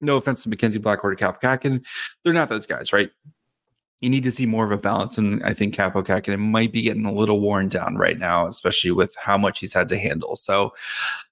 no 0.00 0.16
offense 0.16 0.42
to 0.42 0.48
Mackenzie 0.48 0.78
Blackwood 0.78 1.12
or 1.12 1.16
Kähkönen, 1.16 1.84
they're 2.22 2.32
not 2.32 2.48
those 2.48 2.66
guys, 2.66 2.92
right? 2.92 3.10
You 4.00 4.10
need 4.10 4.24
to 4.24 4.32
see 4.32 4.44
more 4.44 4.64
of 4.64 4.72
a 4.72 4.76
balance, 4.76 5.16
and 5.16 5.42
I 5.42 5.54
think 5.54 5.74
Kaapo 5.74 6.04
Kähkönen 6.04 6.38
might 6.38 6.70
be 6.70 6.82
getting 6.82 7.06
a 7.06 7.12
little 7.12 7.40
worn 7.40 7.68
down 7.68 7.96
right 7.96 8.18
now, 8.18 8.46
especially 8.46 8.90
with 8.90 9.16
how 9.16 9.38
much 9.38 9.60
he's 9.60 9.72
had 9.72 9.88
to 9.88 9.98
handle. 9.98 10.36
So, 10.36 10.74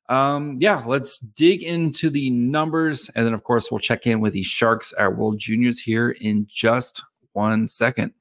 um, 0.09 0.57
yeah, 0.61 0.83
let's 0.87 1.19
dig 1.19 1.63
into 1.63 2.09
the 2.09 2.31
numbers, 2.31 3.11
and 3.15 3.27
then 3.27 3.35
of 3.35 3.45
course 3.45 3.71
we'll 3.71 3.81
check 3.81 4.07
in 4.07 4.21
with 4.21 4.33
the 4.33 4.43
Sharks 4.43 4.95
at 4.99 5.17
World 5.17 5.39
Juniors 5.39 5.79
here 5.79 6.11
in 6.21 6.47
just 6.49 7.03
one 7.33 7.69
second. 7.69 8.13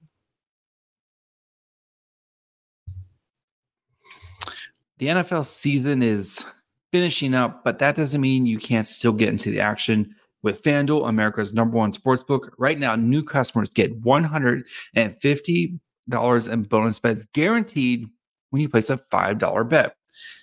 The 4.97 5.07
NFL 5.07 5.45
season 5.45 6.01
is 6.01 6.45
finishing 6.91 7.33
up, 7.33 7.63
but 7.63 7.79
that 7.79 7.95
doesn't 7.95 8.21
mean 8.21 8.45
you 8.45 8.59
can't 8.59 8.85
still 8.85 9.13
get 9.13 9.29
into 9.29 9.51
the 9.51 9.59
action 9.59 10.15
with 10.43 10.61
FanDuel, 10.61 11.09
America's 11.09 11.53
number 11.53 11.77
one 11.77 11.93
sportsbook. 11.93 12.49
Right 12.57 12.77
now, 12.77 12.95
new 12.95 13.23
customers 13.23 13.69
get 13.69 14.01
$150 14.01 16.51
in 16.51 16.63
bonus 16.63 16.99
bets 16.99 17.25
guaranteed 17.33 18.07
when 18.49 18.61
you 18.61 18.67
place 18.69 18.89
a 18.89 18.97
$5 18.97 19.69
bet. 19.69 19.95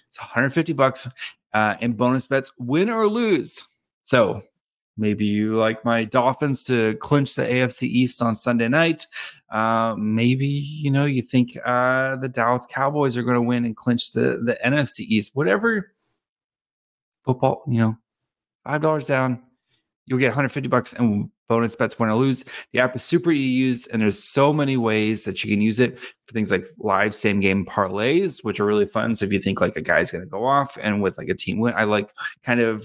It's 0.09 0.19
150 0.19 0.73
bucks 0.73 1.09
uh, 1.53 1.75
in 1.81 1.93
bonus 1.93 2.27
bets, 2.27 2.53
win 2.59 2.91
or 2.91 3.07
lose. 3.07 3.63
So 4.03 4.43
maybe 4.97 5.25
you 5.25 5.55
like 5.55 5.85
my 5.85 6.05
Dolphins 6.05 6.65
to 6.65 6.97
clinch 6.97 7.35
the 7.35 7.43
AFC 7.43 7.85
East 7.85 8.23
on 8.23 8.35
Sunday 8.35 8.69
night. 8.69 9.07
Uh, 9.51 9.95
maybe 9.97 10.47
you 10.47 10.91
know 10.91 11.05
you 11.05 11.23
think 11.23 11.57
uh, 11.65 12.17
the 12.17 12.29
Dallas 12.29 12.67
Cowboys 12.69 13.17
are 13.17 13.23
going 13.23 13.35
to 13.35 13.43
win 13.43 13.65
and 13.65 13.77
clinch 13.77 14.13
the 14.13 14.41
the 14.45 14.59
NFC 14.65 15.01
East. 15.01 15.33
Whatever 15.35 15.93
football, 17.25 17.65
you 17.69 17.79
know, 17.79 17.97
five 18.65 18.81
dollars 18.81 19.07
down, 19.07 19.43
you'll 20.11 20.19
get 20.19 20.27
150 20.27 20.69
bucks 20.69 20.93
and 20.93 21.31
bonus 21.49 21.77
bets 21.77 21.99
win 21.99 22.11
or 22.11 22.17
lose. 22.17 22.45
The 22.73 22.81
app 22.81 22.97
is 22.97 23.05
super 23.05 23.31
easy 23.31 23.45
to 23.45 23.69
use, 23.69 23.87
and 23.87 24.03
there's 24.03 24.23
so 24.23 24.53
many 24.53 24.77
ways 24.77 25.25
that 25.25 25.45
you 25.45 25.51
can 25.51 25.61
use 25.61 25.79
it 25.79 25.99
for 26.01 26.33
things 26.33 26.51
like 26.51 26.67
live 26.79 27.15
same 27.15 27.39
game 27.39 27.65
parlays, 27.65 28.43
which 28.43 28.59
are 28.59 28.67
really 28.67 28.87
fun. 28.87 29.15
So 29.15 29.25
if 29.25 29.33
you 29.33 29.39
think 29.39 29.61
like 29.61 29.77
a 29.77 29.81
guy's 29.81 30.11
going 30.11 30.25
to 30.25 30.29
go 30.29 30.45
off 30.45 30.77
and 30.83 31.01
with 31.01 31.17
like 31.17 31.29
a 31.29 31.35
team 31.35 31.61
win, 31.61 31.75
I 31.77 31.85
like 31.85 32.11
kind 32.43 32.59
of 32.61 32.85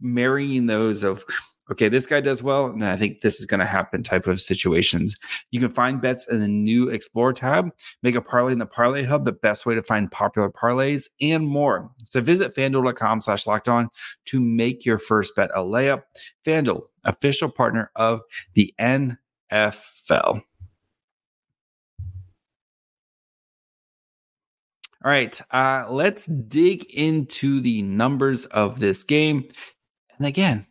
marrying 0.00 0.64
those 0.64 1.02
of 1.02 1.22
okay, 1.70 1.88
this 1.88 2.06
guy 2.06 2.20
does 2.20 2.42
well, 2.42 2.66
and 2.66 2.84
I 2.84 2.96
think 2.96 3.20
this 3.20 3.40
is 3.40 3.46
going 3.46 3.60
to 3.60 3.66
happen 3.66 4.02
type 4.02 4.26
of 4.26 4.40
situations. 4.40 5.16
You 5.50 5.60
can 5.60 5.70
find 5.70 6.00
bets 6.00 6.28
in 6.28 6.40
the 6.40 6.48
new 6.48 6.88
Explore 6.88 7.32
tab, 7.32 7.70
make 8.02 8.14
a 8.14 8.20
parlay 8.20 8.52
in 8.52 8.58
the 8.58 8.66
Parlay 8.66 9.04
Hub, 9.04 9.24
the 9.24 9.32
best 9.32 9.66
way 9.66 9.74
to 9.74 9.82
find 9.82 10.10
popular 10.10 10.50
parlays, 10.50 11.08
and 11.20 11.46
more. 11.46 11.90
So 12.04 12.20
visit 12.20 12.54
fanduel.com 12.54 13.20
slash 13.20 13.46
locked 13.46 13.68
on 13.68 13.88
to 14.26 14.40
make 14.40 14.84
your 14.84 14.98
first 14.98 15.34
bet 15.34 15.50
a 15.54 15.60
layup. 15.60 16.02
FanDuel, 16.44 16.82
official 17.04 17.48
partner 17.48 17.90
of 17.96 18.20
the 18.54 18.74
NFL. 18.80 20.42
All 25.04 25.10
right, 25.10 25.38
uh, 25.50 25.84
let's 25.90 26.24
dig 26.24 26.84
into 26.84 27.60
the 27.60 27.82
numbers 27.82 28.46
of 28.46 28.80
this 28.80 29.04
game. 29.04 29.46
And 30.16 30.26
again, 30.26 30.66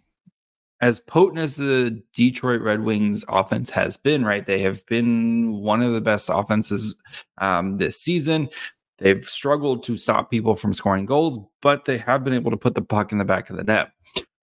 as 0.83 0.99
potent 0.99 1.39
as 1.39 1.55
the 1.55 2.03
Detroit 2.13 2.59
Red 2.59 2.81
Wings 2.81 3.23
offense 3.29 3.69
has 3.69 3.95
been, 3.95 4.25
right? 4.25 4.45
They 4.45 4.59
have 4.63 4.85
been 4.87 5.53
one 5.53 5.81
of 5.81 5.93
the 5.93 6.01
best 6.01 6.29
offenses 6.29 7.01
um, 7.37 7.77
this 7.77 7.97
season. 7.97 8.49
They've 8.97 9.23
struggled 9.23 9.83
to 9.83 9.95
stop 9.95 10.29
people 10.29 10.57
from 10.57 10.73
scoring 10.73 11.05
goals, 11.05 11.39
but 11.61 11.85
they 11.85 11.97
have 11.99 12.25
been 12.25 12.33
able 12.33 12.51
to 12.51 12.57
put 12.57 12.75
the 12.75 12.81
puck 12.81 13.13
in 13.13 13.17
the 13.17 13.23
back 13.23 13.49
of 13.49 13.55
the 13.55 13.63
net. 13.63 13.91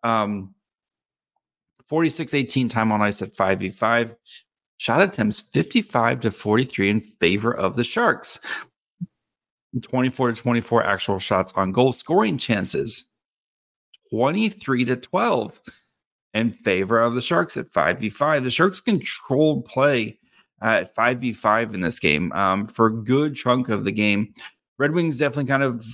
Um, 0.02 0.54
46 1.88 2.32
18 2.32 2.70
time 2.70 2.90
on 2.90 3.02
ice 3.02 3.20
at 3.20 3.34
5v5. 3.34 4.16
Shot 4.78 5.02
attempts 5.02 5.40
55 5.40 6.20
to 6.20 6.30
43 6.30 6.88
in 6.88 7.00
favor 7.02 7.54
of 7.54 7.76
the 7.76 7.84
Sharks. 7.84 8.40
24 9.82 10.32
to 10.32 10.40
24 10.40 10.86
actual 10.86 11.18
shots 11.18 11.52
on 11.52 11.70
goal. 11.70 11.92
Scoring 11.92 12.38
chances 12.38 13.14
23 14.10 14.86
to 14.86 14.96
12 14.96 15.60
in 16.34 16.50
favor 16.50 17.00
of 17.00 17.14
the 17.14 17.20
Sharks 17.20 17.56
at 17.56 17.70
5v5. 17.70 18.44
The 18.44 18.50
Sharks 18.50 18.80
controlled 18.80 19.64
play 19.64 20.18
at 20.62 20.94
5v5 20.94 21.74
in 21.74 21.80
this 21.80 21.98
game 21.98 22.32
um, 22.32 22.68
for 22.68 22.86
a 22.86 22.92
good 22.92 23.34
chunk 23.34 23.68
of 23.68 23.84
the 23.84 23.92
game. 23.92 24.34
Red 24.78 24.92
Wings 24.92 25.18
definitely 25.18 25.48
kind 25.48 25.62
of 25.62 25.84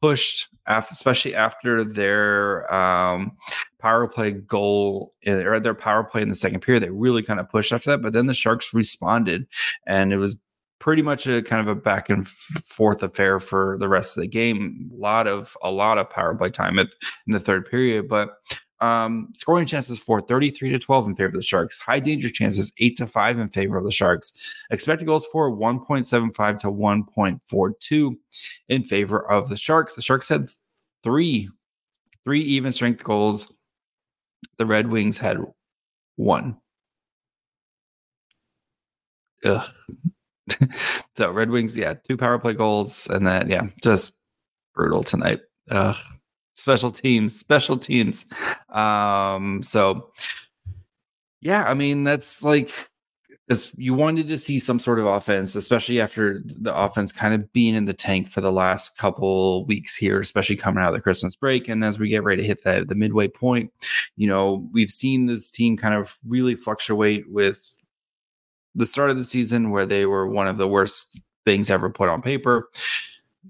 pushed, 0.00 0.48
after, 0.66 0.92
especially 0.92 1.34
after 1.34 1.84
their 1.84 2.72
um, 2.72 3.32
power 3.78 4.06
play 4.06 4.32
goal 4.32 5.14
or 5.26 5.60
their 5.60 5.74
power 5.74 6.04
play 6.04 6.22
in 6.22 6.28
the 6.28 6.34
second 6.34 6.60
period. 6.60 6.82
They 6.82 6.90
really 6.90 7.22
kind 7.22 7.40
of 7.40 7.48
pushed 7.48 7.72
after 7.72 7.90
that, 7.90 8.02
but 8.02 8.12
then 8.12 8.26
the 8.26 8.34
Sharks 8.34 8.72
responded, 8.72 9.46
and 9.86 10.12
it 10.12 10.18
was 10.18 10.36
pretty 10.80 11.02
much 11.02 11.26
a 11.26 11.42
kind 11.42 11.60
of 11.60 11.76
a 11.76 11.80
back 11.80 12.08
and 12.08 12.26
forth 12.26 13.02
affair 13.02 13.40
for 13.40 13.76
the 13.80 13.88
rest 13.88 14.16
of 14.16 14.20
the 14.20 14.28
game. 14.28 14.90
A 14.92 14.96
lot 14.96 15.26
of 15.26 15.56
a 15.62 15.70
lot 15.70 15.98
of 15.98 16.10
power 16.10 16.34
play 16.34 16.50
time 16.50 16.78
at, 16.78 16.88
in 17.26 17.32
the 17.32 17.40
third 17.40 17.68
period, 17.68 18.08
but 18.08 18.36
um, 18.80 19.28
scoring 19.34 19.66
chances 19.66 19.98
for 19.98 20.20
33 20.20 20.70
to 20.70 20.78
12 20.78 21.08
in 21.08 21.16
favor 21.16 21.28
of 21.28 21.34
the 21.34 21.42
Sharks. 21.42 21.78
High 21.78 22.00
danger 22.00 22.30
chances 22.30 22.72
8 22.78 22.96
to 22.98 23.06
5 23.06 23.38
in 23.38 23.48
favor 23.48 23.76
of 23.76 23.84
the 23.84 23.92
Sharks. 23.92 24.32
Expected 24.70 25.06
goals 25.06 25.26
for 25.26 25.50
1.75 25.50 26.58
to 26.60 26.68
1.42 26.68 28.16
in 28.68 28.84
favor 28.84 29.30
of 29.30 29.48
the 29.48 29.56
Sharks. 29.56 29.94
The 29.94 30.02
Sharks 30.02 30.28
had 30.28 30.48
three, 31.02 31.48
three 32.24 32.42
even 32.42 32.72
strength 32.72 33.02
goals. 33.02 33.52
The 34.58 34.66
Red 34.66 34.90
Wings 34.90 35.18
had 35.18 35.38
one. 36.16 36.56
Ugh. 39.44 39.68
so 41.16 41.30
Red 41.30 41.50
Wings, 41.50 41.76
yeah, 41.76 41.94
two 41.94 42.16
power 42.16 42.38
play 42.38 42.54
goals, 42.54 43.08
and 43.08 43.26
then 43.26 43.50
yeah, 43.50 43.66
just 43.82 44.28
brutal 44.74 45.02
tonight. 45.02 45.40
Ugh 45.70 45.96
special 46.58 46.90
teams, 46.90 47.38
special 47.38 47.76
teams. 47.76 48.26
Um, 48.70 49.62
so 49.62 50.10
yeah, 51.40 51.64
I 51.64 51.74
mean 51.74 52.04
that's 52.04 52.42
like 52.42 52.70
as 53.50 53.72
you 53.78 53.94
wanted 53.94 54.28
to 54.28 54.36
see 54.36 54.58
some 54.58 54.78
sort 54.78 54.98
of 54.98 55.06
offense, 55.06 55.54
especially 55.54 56.00
after 56.00 56.42
the 56.44 56.76
offense 56.76 57.12
kind 57.12 57.32
of 57.32 57.50
being 57.52 57.74
in 57.74 57.86
the 57.86 57.94
tank 57.94 58.28
for 58.28 58.42
the 58.42 58.52
last 58.52 58.98
couple 58.98 59.64
weeks 59.64 59.96
here, 59.96 60.20
especially 60.20 60.56
coming 60.56 60.82
out 60.82 60.88
of 60.88 60.94
the 60.94 61.00
Christmas 61.00 61.34
break. 61.34 61.66
And 61.68 61.82
as 61.82 61.98
we 61.98 62.08
get 62.10 62.24
ready 62.24 62.42
to 62.42 62.46
hit 62.46 62.62
the, 62.64 62.84
the 62.86 62.94
midway 62.94 63.28
point, 63.28 63.72
you 64.16 64.26
know, 64.26 64.68
we've 64.72 64.90
seen 64.90 65.26
this 65.26 65.50
team 65.50 65.78
kind 65.78 65.94
of 65.94 66.18
really 66.26 66.56
fluctuate 66.56 67.30
with 67.30 67.82
the 68.74 68.84
start 68.84 69.08
of 69.08 69.16
the 69.16 69.24
season 69.24 69.70
where 69.70 69.86
they 69.86 70.04
were 70.04 70.26
one 70.26 70.46
of 70.46 70.58
the 70.58 70.68
worst 70.68 71.18
things 71.46 71.70
ever 71.70 71.88
put 71.88 72.10
on 72.10 72.20
paper 72.20 72.68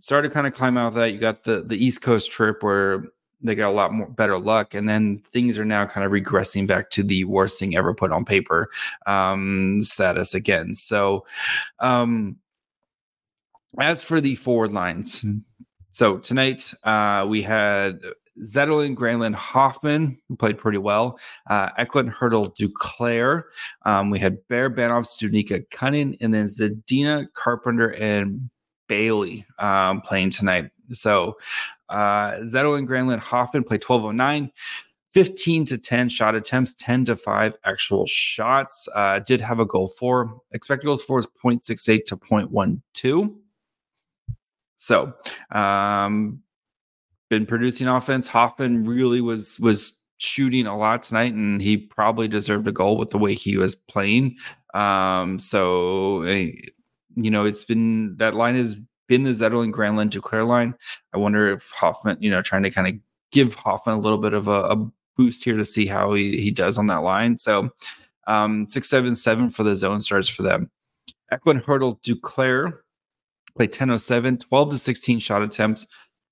started 0.09 0.33
kind 0.33 0.47
of 0.47 0.55
climb 0.55 0.79
out 0.79 0.89
of 0.89 0.95
that. 0.95 1.13
You 1.13 1.19
got 1.19 1.45
the 1.45 1.61
the 1.61 1.77
East 1.77 2.01
Coast 2.01 2.31
trip 2.31 2.63
where 2.63 3.05
they 3.43 3.55
got 3.55 3.69
a 3.69 3.77
lot 3.77 3.93
more 3.93 4.09
better 4.09 4.39
luck, 4.39 4.73
and 4.73 4.89
then 4.89 5.23
things 5.35 5.59
are 5.59 5.67
now 5.67 5.85
kind 5.85 6.07
of 6.07 6.11
regressing 6.11 6.67
back 6.67 6.89
to 6.93 7.03
the 7.03 7.25
worst 7.25 7.61
thing 7.61 7.77
ever 7.77 7.93
put 7.93 8.11
on 8.11 8.25
paper 8.25 8.71
um, 9.05 9.83
status 9.83 10.33
again. 10.33 10.73
So, 10.73 11.27
um, 11.81 12.37
as 13.79 14.03
for 14.03 14.19
the 14.19 14.35
forward 14.35 14.73
lines, 14.73 15.27
so 15.91 16.17
tonight 16.17 16.73
uh, 16.85 17.27
we 17.29 17.43
had 17.43 18.01
Zetterlund, 18.43 18.97
Granlund, 18.97 19.35
Hoffman, 19.35 20.17
who 20.27 20.37
played 20.37 20.57
pretty 20.57 20.79
well. 20.79 21.19
Uh, 21.51 21.69
Eklund, 21.77 22.15
Hertl, 22.15 22.57
Duclair. 22.57 23.43
Um, 23.85 24.09
we 24.09 24.19
had 24.19 24.39
Barabanov, 24.49 25.05
Studnicka, 25.05 25.69
Kunin, 25.69 26.17
and 26.23 26.33
then 26.33 26.47
Zadina, 26.47 27.27
Carpenter, 27.35 27.91
and 27.97 28.49
Bailey 28.89 29.47
um, 29.59 30.01
playing 30.01 30.31
tonight. 30.31 30.71
So 30.91 31.39
uh, 31.89 32.33
Zetterlund, 32.33 32.89
Granlund, 32.89 33.21
Hoffman 33.21 33.65
play 33.65 33.77
1209. 33.77 34.51
15 35.11 35.65
to 35.65 35.79
10 35.79 36.11
shot 36.11 36.35
attempts, 36.35 36.75
10 36.75 37.07
to 37.07 37.17
5 37.17 37.57
actual 37.65 38.05
shots. 38.07 38.89
Uh, 38.95 39.19
did 39.21 39.41
have 39.41 39.59
a 39.59 39.65
goal 39.65 39.89
for. 39.89 40.41
Expected 40.53 40.87
goals 40.87 41.03
for 41.03 41.19
is 41.19 41.27
0.68 41.27 42.05
to 42.05 42.17
0.12. 42.17 43.35
So, 44.77 45.13
um, 45.51 46.43
been 47.31 47.47
producing 47.47 47.89
offense. 47.89 48.27
Hoffman 48.27 48.85
really 48.85 49.21
was 49.21 49.59
was 49.61 50.03
shooting 50.19 50.67
a 50.67 50.77
lot 50.77 51.03
tonight, 51.03 51.33
and 51.33 51.61
he 51.61 51.77
probably 51.77 52.29
deserved 52.29 52.67
a 52.69 52.73
goal 52.73 52.97
with 52.97 53.11
the 53.11 53.19
way 53.19 53.35
he 53.35 53.57
was 53.57 53.75
playing. 53.75 54.37
Um, 54.75 55.39
so 55.39 56.23
eh, 56.23 56.51
you 57.25 57.31
know, 57.31 57.45
it's 57.45 57.65
been 57.65 58.17
that 58.17 58.35
line 58.35 58.57
has 58.57 58.77
been 59.09 59.25
the 59.25 59.31
Zetterlund 59.31 59.73
Granlund 59.73 60.11
Duclair 60.11 60.47
line. 60.47 60.75
I 61.15 61.19
wonder 61.19 61.51
if 61.51 61.71
Hoffman, 61.73 62.19
you 62.21 62.31
know, 62.31 62.43
trying 62.43 62.63
to 62.63 62.71
kind 62.71 62.87
of 62.87 62.95
give 63.33 63.55
Hoffman 63.55 63.97
a 63.97 64.01
little 64.01 64.19
bit 64.19 64.35
of 64.35 64.49
a, 64.49 64.63
a, 64.65 64.91
boost 65.17 65.43
here 65.43 65.57
to 65.57 65.65
see 65.65 65.85
how 65.85 66.15
he, 66.15 66.41
he 66.41 66.49
does 66.49 66.79
on 66.79 66.87
that 66.87 67.03
line. 67.03 67.37
So 67.39 67.71
um, 68.29 68.69
six 68.69 68.89
seven 68.89 69.17
seven 69.17 69.51
for 69.51 69.65
the 69.65 69.75
zone 69.75 69.99
starts 69.99 70.29
for 70.29 70.43
them. 70.43 70.71
Eklund 71.33 71.65
Hertl 71.65 72.01
Duclair 72.03 72.79
played 73.57 73.71
1007, 73.71 74.39
12 74.39 74.71
to 74.71 74.79
16 74.79 75.19
shot 75.19 75.43
attempts, 75.43 75.87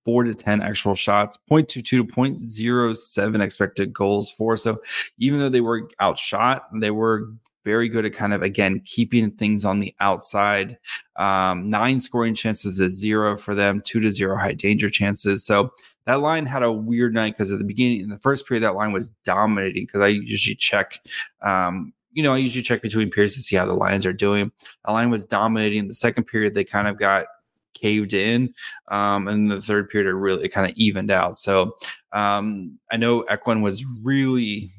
4 0.04 0.24
to 0.24 0.34
10 0.34 0.62
actual 0.62 0.94
shots, 0.94 1.36
0.22 1.50 1.84
to 1.84 2.04
0.07 2.04 3.42
expected 3.42 3.92
goals 3.92 4.30
for. 4.30 4.56
So 4.56 4.80
even 5.18 5.40
though 5.40 5.48
they 5.48 5.60
were 5.60 5.90
outshot, 6.00 6.68
they 6.80 6.92
were 6.92 7.32
very 7.66 7.88
good 7.88 8.06
at 8.06 8.12
kind 8.12 8.32
of 8.32 8.42
again 8.42 8.80
keeping 8.84 9.28
things 9.32 9.64
on 9.64 9.80
the 9.80 9.92
outside. 9.98 10.78
Um, 11.16 11.68
nine 11.68 11.98
scoring 11.98 12.32
chances 12.32 12.80
is 12.80 12.96
zero 12.96 13.36
for 13.36 13.56
them, 13.56 13.82
two 13.84 13.98
to 14.00 14.10
zero 14.10 14.38
high 14.38 14.52
danger 14.52 14.88
chances. 14.88 15.44
So 15.44 15.72
that 16.06 16.20
line 16.20 16.46
had 16.46 16.62
a 16.62 16.70
weird 16.70 17.12
night 17.12 17.34
because 17.34 17.50
at 17.50 17.58
the 17.58 17.64
beginning 17.64 18.02
in 18.02 18.08
the 18.08 18.20
first 18.20 18.46
period 18.46 18.62
that 18.62 18.76
line 18.76 18.92
was 18.92 19.10
dominating 19.24 19.84
because 19.84 20.00
I 20.00 20.06
usually 20.06 20.54
check. 20.54 21.00
Um, 21.42 21.92
you 22.12 22.22
know, 22.22 22.32
I 22.32 22.38
usually 22.38 22.62
check 22.62 22.82
between 22.82 23.10
periods 23.10 23.34
to 23.34 23.42
see 23.42 23.56
how 23.56 23.66
the 23.66 23.74
Lions 23.74 24.06
are 24.06 24.12
doing. 24.12 24.52
The 24.86 24.92
line 24.92 25.10
was 25.10 25.24
dominating. 25.24 25.88
The 25.88 25.94
second 25.94 26.24
period, 26.24 26.54
they 26.54 26.64
kind 26.64 26.86
of 26.86 26.98
got 26.98 27.26
caved 27.74 28.14
in. 28.14 28.54
Um, 28.88 29.28
and 29.28 29.50
the 29.50 29.60
third 29.60 29.90
period, 29.90 30.08
it 30.08 30.14
really 30.14 30.48
kind 30.48 30.70
of 30.70 30.74
evened 30.76 31.10
out. 31.10 31.36
So 31.36 31.76
um, 32.12 32.78
I 32.90 32.96
know 32.96 33.22
Eklund 33.22 33.62
was 33.62 33.84
really 34.02 34.72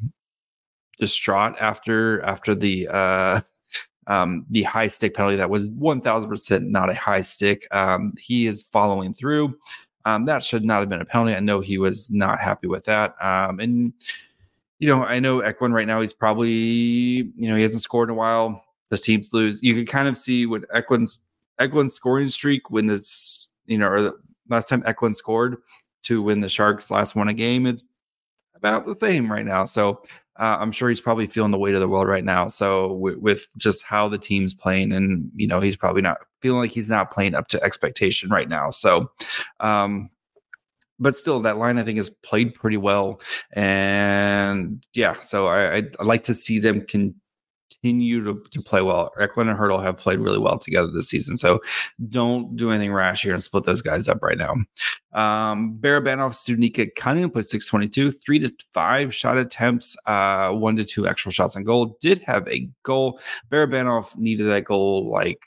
distraught 0.97 1.55
after 1.59 2.21
after 2.23 2.55
the 2.55 2.87
uh, 2.87 3.41
um, 4.07 4.45
the 4.49 4.63
high 4.63 4.87
stick 4.87 5.13
penalty 5.13 5.35
that 5.35 5.49
was 5.49 5.69
1000% 5.69 6.67
not 6.67 6.89
a 6.89 6.95
high 6.95 7.21
stick. 7.21 7.67
Um, 7.71 8.13
he 8.17 8.47
is 8.47 8.63
following 8.63 9.13
through. 9.13 9.57
Um, 10.05 10.25
that 10.25 10.41
should 10.41 10.63
not 10.63 10.79
have 10.79 10.87
been 10.87 11.01
a 11.01 11.05
penalty. 11.05 11.35
I 11.35 11.41
know 11.41 11.59
he 11.59 11.77
was 11.77 12.09
not 12.09 12.39
happy 12.39 12.67
with 12.67 12.85
that. 12.85 13.13
Um, 13.21 13.59
and, 13.59 13.91
you 14.79 14.87
know, 14.87 15.03
I 15.03 15.19
know 15.19 15.41
Eklund 15.41 15.73
right 15.73 15.85
now, 15.85 15.99
he's 15.99 16.13
probably, 16.13 16.49
you 16.49 17.49
know, 17.49 17.57
he 17.57 17.61
hasn't 17.61 17.83
scored 17.83 18.07
in 18.07 18.15
a 18.15 18.17
while. 18.17 18.63
The 18.89 18.97
teams 18.97 19.33
lose. 19.33 19.61
You 19.61 19.75
can 19.75 19.85
kind 19.85 20.07
of 20.07 20.15
see 20.15 20.45
what 20.45 20.63
Eklund's 20.73 21.27
Eklund's 21.59 21.93
scoring 21.93 22.29
streak 22.29 22.69
when 22.69 22.87
this, 22.87 23.53
you 23.65 23.77
know, 23.77 23.89
or 23.89 24.01
the 24.01 24.13
last 24.47 24.69
time 24.69 24.81
Eklund 24.85 25.17
scored 25.17 25.57
to 26.03 26.21
win 26.21 26.39
the 26.39 26.47
Sharks 26.47 26.89
last 26.89 27.15
won 27.15 27.27
a 27.27 27.33
game, 27.33 27.65
it's 27.65 27.83
about 28.55 28.85
the 28.85 28.95
same 28.95 29.29
right 29.29 29.45
now. 29.45 29.65
So 29.65 30.03
uh, 30.39 30.57
I'm 30.59 30.71
sure 30.71 30.89
he's 30.89 31.01
probably 31.01 31.27
feeling 31.27 31.51
the 31.51 31.57
weight 31.57 31.75
of 31.75 31.81
the 31.81 31.87
world 31.87 32.07
right 32.07 32.23
now. 32.23 32.47
So 32.47 32.89
w- 32.89 33.19
with 33.19 33.47
just 33.57 33.83
how 33.83 34.07
the 34.07 34.17
team's 34.17 34.53
playing, 34.53 34.91
and 34.91 35.31
you 35.35 35.47
know, 35.47 35.59
he's 35.59 35.75
probably 35.75 36.01
not 36.01 36.17
feeling 36.41 36.61
like 36.61 36.71
he's 36.71 36.89
not 36.89 37.11
playing 37.11 37.35
up 37.35 37.47
to 37.49 37.63
expectation 37.63 38.29
right 38.29 38.47
now. 38.47 38.69
So, 38.69 39.09
um, 39.59 40.09
but 40.99 41.15
still, 41.15 41.39
that 41.41 41.57
line 41.57 41.77
I 41.77 41.83
think 41.83 41.97
has 41.97 42.09
played 42.09 42.53
pretty 42.53 42.77
well, 42.77 43.21
and 43.53 44.85
yeah, 44.93 45.19
so 45.21 45.47
I, 45.47 45.77
I'd 45.77 45.99
like 45.99 46.23
to 46.25 46.33
see 46.33 46.59
them 46.59 46.85
can 46.85 47.15
continue 47.81 48.23
to, 48.23 48.43
to 48.51 48.61
play 48.61 48.81
well. 48.81 49.11
Eklund 49.19 49.49
and 49.49 49.57
Hertl 49.57 49.81
have 49.83 49.97
played 49.97 50.19
really 50.19 50.37
well 50.37 50.57
together 50.57 50.89
this 50.91 51.09
season. 51.09 51.37
So 51.37 51.59
don't 52.09 52.55
do 52.55 52.71
anything 52.71 52.93
rash 52.93 53.23
here 53.23 53.33
and 53.33 53.43
split 53.43 53.63
those 53.63 53.81
guys 53.81 54.07
up 54.07 54.21
right 54.21 54.37
now. 54.37 54.53
Um, 55.13 55.77
Barabanov, 55.79 56.33
Studnicka, 56.33 56.95
Cunningham 56.95 57.31
played 57.31 57.45
622, 57.45 58.11
three 58.11 58.39
to 58.39 58.53
five 58.73 59.13
shot 59.13 59.37
attempts, 59.37 59.95
uh, 60.05 60.51
one 60.51 60.75
to 60.77 60.83
two 60.83 61.07
actual 61.07 61.31
shots 61.31 61.55
on 61.55 61.63
goal. 61.63 61.97
Did 61.99 62.19
have 62.19 62.47
a 62.47 62.69
goal. 62.83 63.19
Barabanov 63.51 64.17
needed 64.17 64.45
that 64.45 64.65
goal 64.65 65.09
like 65.11 65.43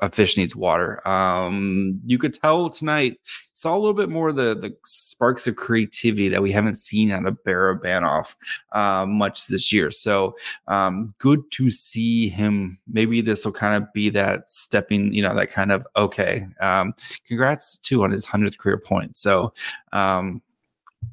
a 0.00 0.10
fish 0.10 0.36
needs 0.36 0.56
water. 0.56 1.06
Um, 1.06 2.00
you 2.04 2.18
could 2.18 2.34
tell 2.34 2.70
tonight 2.70 3.18
saw 3.52 3.76
a 3.76 3.78
little 3.78 3.94
bit 3.94 4.08
more 4.08 4.32
the 4.32 4.54
the 4.54 4.74
sparks 4.84 5.46
of 5.46 5.56
creativity 5.56 6.28
that 6.28 6.42
we 6.42 6.50
haven't 6.50 6.76
seen 6.76 7.10
out 7.10 7.26
of 7.26 7.36
Barabanov 7.44 8.34
uh, 8.72 9.06
much 9.06 9.46
this 9.48 9.72
year. 9.72 9.90
So 9.90 10.36
um, 10.68 11.08
good 11.18 11.42
to 11.52 11.70
see 11.70 12.28
him. 12.28 12.78
Maybe 12.90 13.20
this 13.20 13.44
will 13.44 13.52
kind 13.52 13.82
of 13.82 13.92
be 13.92 14.08
that 14.10 14.50
stepping, 14.50 15.12
you 15.12 15.22
know, 15.22 15.34
that 15.34 15.50
kind 15.50 15.72
of 15.72 15.86
okay. 15.96 16.46
Um, 16.60 16.94
congrats 17.26 17.76
too 17.78 18.02
on 18.02 18.10
his 18.10 18.26
hundredth 18.26 18.58
career 18.58 18.78
point. 18.78 19.16
So. 19.16 19.52
Um, 19.92 20.42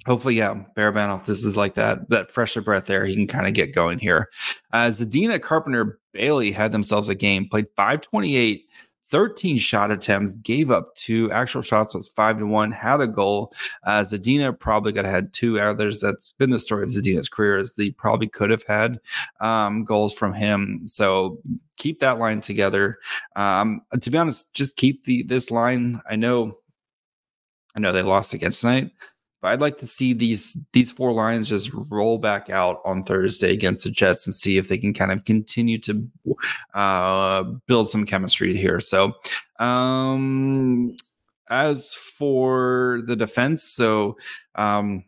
hopefully, 0.06 0.36
yeah, 0.36 0.63
Barabanov, 0.75 1.25
this 1.25 1.46
is 1.46 1.58
like 1.58 1.75
that 1.75 2.10
that 2.10 2.32
fresher 2.32 2.62
breath 2.62 2.86
there. 2.86 3.06
He 3.06 3.15
can 3.15 3.28
kind 3.28 3.47
of 3.47 3.54
get 3.54 3.73
going 3.73 4.00
here. 4.00 4.30
Uh, 4.73 4.88
Zadina 4.88 5.41
Carpenter 5.41 6.00
Bailey 6.13 6.52
had 6.52 6.71
themselves 6.71 7.10
a 7.10 7.15
game, 7.15 7.47
played 7.47 7.67
528, 7.76 8.65
13 9.10 9.58
shot 9.58 9.91
attempts, 9.91 10.34
gave 10.36 10.69
up 10.69 10.93
two. 10.95 11.32
Actual 11.32 11.62
shots 11.62 11.93
was 11.93 12.08
five 12.08 12.39
to 12.39 12.45
one, 12.45 12.71
had 12.71 13.00
a 13.00 13.08
goal. 13.08 13.54
Uh, 13.86 14.02
Zadina 14.02 14.58
probably 14.58 14.91
got 14.91 15.06
had 15.06 15.34
two 15.34 15.60
others. 15.60 16.02
That's 16.02 16.32
been 16.32 16.50
the 16.50 16.60
story 16.60 16.84
of 16.84 16.89
Zadina's 16.89 17.30
career, 17.30 17.58
is 17.58 17.73
they 17.73 17.91
probably 17.91 18.28
could 18.28 18.50
have 18.50 18.63
had 18.63 19.00
um, 19.39 19.86
goals 19.86 20.13
from 20.13 20.34
him. 20.34 20.82
So 20.86 21.39
keep 21.78 22.00
that 22.00 22.19
line 22.19 22.41
together. 22.41 22.97
Um, 23.36 23.82
to 24.00 24.10
be 24.10 24.17
honest, 24.17 24.54
just 24.54 24.76
keep 24.76 25.06
the 25.06 25.23
this 25.23 25.52
line. 25.52 26.02
I 26.10 26.15
know, 26.15 26.58
I 27.76 27.80
know 27.80 27.93
they 27.93 28.04
lost 28.04 28.34
against 28.34 28.62
tonight, 28.62 28.91
but 29.41 29.50
I'd 29.50 29.62
like 29.62 29.78
to 29.78 29.86
see 29.86 30.13
these 30.13 30.65
these 30.73 30.91
four 30.91 31.12
lines 31.13 31.47
just 31.47 31.71
roll 31.89 32.17
back 32.17 32.50
out 32.50 32.82
on 32.86 33.04
Thursday 33.04 33.54
against 33.54 33.84
the 33.84 33.91
Jets 33.91 34.26
and 34.26 34.34
see 34.34 34.58
if 34.58 34.67
they 34.67 34.78
can 34.78 34.93
kind 34.93 35.12
of 35.12 35.26
continue 35.26 35.78
to 35.80 36.08
uh, 36.73 37.43
build 37.67 37.89
some 37.89 38.06
chemistry 38.06 38.58
here. 38.58 38.80
So, 38.80 39.13
um, 39.60 40.95
as 41.50 41.93
for 41.93 43.02
the 43.06 43.15
defense, 43.15 43.63
so 43.63 44.17
um, 44.56 45.04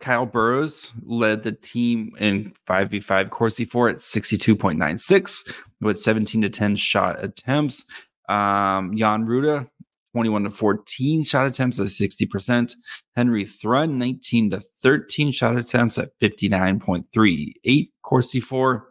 Kyle 0.00 0.26
Burroughs 0.26 0.92
led 1.02 1.42
the 1.42 1.52
team 1.52 2.12
in 2.18 2.54
5v5 2.68 3.30
Corsi 3.30 3.64
4 3.64 3.90
at 3.90 3.96
62.96 3.96 5.52
with 5.80 6.00
17 6.00 6.42
to 6.42 6.48
10 6.48 6.76
shot 6.76 7.22
attempts. 7.22 7.84
Um, 8.28 8.96
Jan 8.96 9.26
Rutta 9.26 9.68
21 10.12 10.44
to 10.44 10.50
14 10.50 11.22
shot 11.22 11.46
attempts 11.46 11.78
at 11.78 11.86
60%. 11.86 12.74
Henry 13.16 13.44
Thrun, 13.44 13.98
19 13.98 14.50
to 14.50 14.60
13 14.60 15.32
shot 15.32 15.56
attempts 15.56 15.98
at 15.98 16.18
59.38 16.18 17.90
Corsi 18.02 18.40
4. 18.40 18.88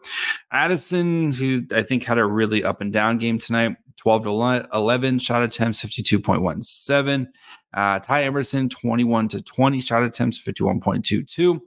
Addison, 0.51 1.33
who 1.33 1.63
I 1.73 1.83
think 1.83 2.03
had 2.03 2.17
a 2.17 2.25
really 2.25 2.63
up 2.63 2.81
and 2.81 2.93
down 2.93 3.17
game 3.17 3.37
tonight, 3.37 3.75
12 3.97 4.23
to 4.23 4.67
11 4.73 5.19
shot 5.19 5.43
attempts, 5.43 5.83
52.17. 5.83 7.27
Uh, 7.71 7.99
Ty 7.99 8.23
Emberson, 8.23 8.67
21 8.69 9.27
to 9.27 9.41
20 9.41 9.81
shot 9.81 10.03
attempts, 10.03 10.41
51.22. 10.41 11.59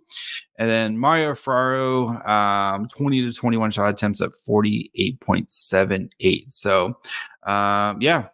And 0.58 0.70
then 0.70 0.98
Mario 0.98 1.34
Ferraro, 1.34 2.08
um, 2.24 2.88
20 2.88 3.22
to 3.22 3.32
21 3.32 3.70
shot 3.70 3.90
attempts 3.90 4.22
at 4.22 4.30
48.78. 4.48 6.50
So, 6.50 6.98
um, 7.44 8.00
yeah, 8.00 8.28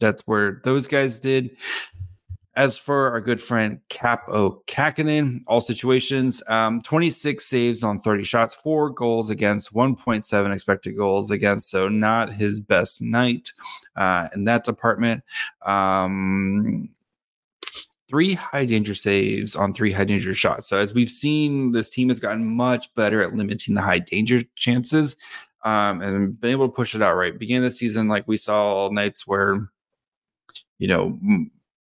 that's 0.00 0.22
where 0.22 0.60
those 0.64 0.86
guys 0.86 1.20
did. 1.20 1.56
As 2.54 2.78
for 2.78 3.10
our 3.10 3.20
good 3.20 3.40
friend 3.40 3.80
Kaapo 3.90 4.64
Kähkönen, 4.66 5.42
all 5.46 5.60
situations, 5.60 6.42
um, 6.48 6.80
26 6.80 7.44
saves 7.44 7.82
on 7.82 7.98
30 7.98 8.24
shots, 8.24 8.54
four 8.54 8.88
goals 8.88 9.28
against, 9.28 9.74
1.7 9.74 10.52
expected 10.52 10.96
goals 10.96 11.30
against. 11.30 11.68
So 11.68 11.90
not 11.90 12.32
his 12.32 12.58
best 12.58 13.02
night 13.02 13.50
uh, 13.94 14.28
in 14.34 14.44
that 14.44 14.64
department. 14.64 15.22
Um, 15.66 16.88
three 18.08 18.34
high 18.34 18.64
danger 18.64 18.94
saves 18.94 19.54
on 19.54 19.74
three 19.74 19.92
high 19.92 20.04
danger 20.04 20.32
shots. 20.32 20.66
So 20.66 20.78
as 20.78 20.94
we've 20.94 21.10
seen, 21.10 21.72
this 21.72 21.90
team 21.90 22.08
has 22.08 22.20
gotten 22.20 22.44
much 22.46 22.94
better 22.94 23.20
at 23.20 23.34
limiting 23.34 23.74
the 23.74 23.82
high 23.82 23.98
danger 23.98 24.42
chances 24.54 25.16
um, 25.64 26.00
and 26.00 26.40
been 26.40 26.52
able 26.52 26.68
to 26.68 26.74
push 26.74 26.94
it 26.94 27.02
out 27.02 27.16
right. 27.16 27.38
Beginning 27.38 27.64
of 27.64 27.70
the 27.70 27.76
season, 27.76 28.08
like 28.08 28.26
we 28.26 28.36
saw 28.36 28.88
nights 28.88 29.26
where 29.26 29.68
you 30.78 30.88
know, 30.88 31.18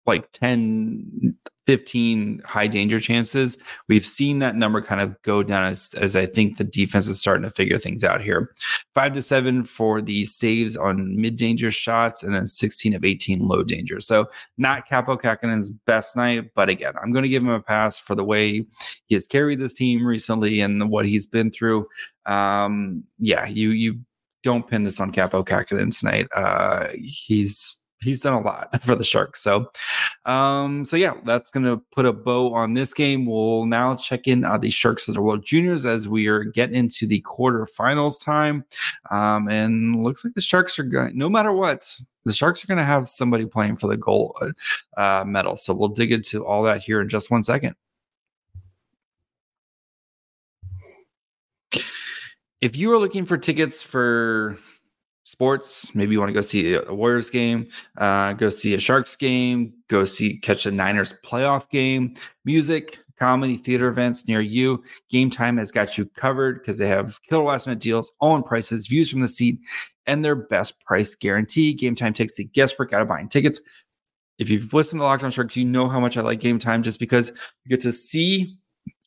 like 0.05 0.31
10, 0.33 1.35
15 1.65 2.41
high 2.45 2.67
danger 2.67 2.99
chances. 2.99 3.57
We've 3.87 4.05
seen 4.05 4.39
that 4.39 4.55
number 4.55 4.81
kind 4.81 5.01
of 5.01 5.19
go 5.23 5.41
down 5.41 5.63
as, 5.63 5.93
as 5.95 6.15
I 6.15 6.27
think 6.27 6.57
the 6.57 6.63
defense 6.63 7.07
is 7.07 7.19
starting 7.19 7.43
to 7.43 7.49
figure 7.49 7.79
things 7.79 8.03
out 8.03 8.21
here. 8.21 8.53
Five 8.93 9.13
to 9.15 9.21
seven 9.21 9.63
for 9.63 10.01
the 10.01 10.25
saves 10.25 10.77
on 10.77 11.19
mid 11.19 11.37
danger 11.37 11.71
shots, 11.71 12.21
and 12.23 12.35
then 12.35 12.45
16 12.45 12.93
of 12.93 13.03
18 13.03 13.39
low 13.39 13.63
danger. 13.63 13.99
So 13.99 14.29
not 14.57 14.87
Kaapo 14.87 15.19
Kähkönen's 15.19 15.71
best 15.71 16.15
night, 16.15 16.51
but 16.53 16.69
again, 16.69 16.93
I'm 17.01 17.11
going 17.11 17.23
to 17.23 17.29
give 17.29 17.41
him 17.41 17.49
a 17.49 17.61
pass 17.61 17.97
for 17.97 18.15
the 18.15 18.23
way 18.23 18.65
he 19.07 19.15
has 19.15 19.25
carried 19.25 19.59
this 19.59 19.73
team 19.73 20.05
recently 20.05 20.61
and 20.61 20.89
what 20.89 21.05
he's 21.05 21.25
been 21.25 21.51
through. 21.51 21.87
Um, 22.27 23.03
yeah, 23.17 23.47
you 23.47 23.71
you 23.71 23.99
don't 24.43 24.67
pin 24.67 24.83
this 24.83 24.99
on 24.99 25.11
Kaapo 25.11 25.43
Kähkönen 25.43 25.97
tonight. 25.97 26.27
Uh, 26.35 26.89
he's 26.93 27.75
he's 28.05 28.21
done 28.21 28.33
a 28.33 28.39
lot 28.39 28.81
for 28.83 28.95
the 28.95 29.03
Sharks. 29.03 29.41
So, 29.41 29.71
um, 30.25 30.85
so 30.85 30.95
yeah, 30.95 31.13
that's 31.25 31.51
gonna 31.51 31.77
put 31.93 32.05
a 32.05 32.13
bow 32.13 32.53
on 32.53 32.73
this 32.73 32.93
game. 32.93 33.25
We'll 33.25 33.65
now 33.65 33.95
check 33.95 34.27
in 34.27 34.45
on 34.45 34.61
the 34.61 34.69
Sharks 34.69 35.07
of 35.07 35.15
the 35.15 35.21
World 35.21 35.43
Juniors 35.45 35.85
as 35.85 36.07
we 36.07 36.27
are 36.27 36.43
getting 36.43 36.75
into 36.75 37.05
the 37.05 37.21
quarterfinals 37.21 38.23
time. 38.23 38.63
Um, 39.11 39.49
and 39.49 40.03
looks 40.03 40.23
like 40.23 40.35
the 40.35 40.41
Sharks 40.41 40.79
are 40.79 40.83
going, 40.83 41.17
no 41.17 41.29
matter 41.29 41.51
what, 41.51 41.85
the 42.25 42.33
Sharks 42.33 42.63
are 42.63 42.67
going 42.67 42.79
to 42.79 42.83
have 42.83 43.07
somebody 43.07 43.45
playing 43.45 43.77
for 43.77 43.87
the 43.87 43.97
gold 43.97 44.35
uh, 44.97 45.23
medal. 45.25 45.55
So 45.55 45.73
we'll 45.73 45.89
dig 45.89 46.11
into 46.11 46.45
all 46.45 46.63
that 46.63 46.81
here 46.81 47.01
in 47.01 47.09
just 47.09 47.29
one 47.29 47.43
second. 47.43 47.75
If 52.61 52.75
you 52.75 52.91
are 52.93 52.97
looking 52.97 53.25
for 53.25 53.37
tickets 53.37 53.83
for 53.83 54.57
sports. 55.35 55.93
Maybe 55.93 56.13
you 56.13 56.19
want 56.19 56.29
to 56.29 56.33
go 56.33 56.39
see 56.39 56.75
a 56.75 56.93
Warriors 56.93 57.29
game, 57.29 57.67
uh, 57.97 58.31
go 58.31 58.49
see 58.49 58.73
a 58.73 58.79
Sharks 58.79 59.17
game, 59.17 59.73
go 59.89 60.05
see 60.05 60.39
catch 60.39 60.65
a 60.65 60.71
Niners 60.71 61.13
playoff 61.25 61.69
game, 61.69 62.15
music, 62.45 62.99
comedy, 63.19 63.57
theater 63.57 63.89
events 63.89 64.29
near 64.29 64.39
you. 64.39 64.81
Game 65.09 65.29
Time 65.29 65.57
has 65.57 65.71
got 65.71 65.97
you 65.97 66.05
covered 66.05 66.59
because 66.59 66.77
they 66.77 66.87
have 66.87 67.21
killer 67.23 67.43
last 67.43 67.67
minute 67.67 67.81
deals, 67.81 68.13
all 68.21 68.37
in 68.37 68.43
prices, 68.43 68.87
views 68.87 69.09
from 69.09 69.19
the 69.19 69.27
seat, 69.27 69.59
and 70.05 70.23
their 70.23 70.37
best 70.37 70.79
price 70.85 71.15
guarantee. 71.15 71.73
Game 71.73 71.95
Time 71.95 72.13
takes 72.13 72.35
the 72.35 72.45
guesswork 72.45 72.93
out 72.93 73.01
of 73.01 73.09
buying 73.09 73.27
tickets. 73.27 73.59
If 74.39 74.49
you've 74.49 74.73
listened 74.73 75.01
to 75.01 75.03
Locked 75.03 75.25
On 75.25 75.31
Sharks, 75.31 75.57
you 75.57 75.65
know 75.65 75.89
how 75.89 75.99
much 75.99 76.15
I 76.15 76.21
like 76.21 76.39
Game 76.39 76.59
Time 76.59 76.81
just 76.81 76.99
because 76.99 77.33
you 77.65 77.69
get 77.69 77.81
to 77.81 77.91
see 77.91 78.55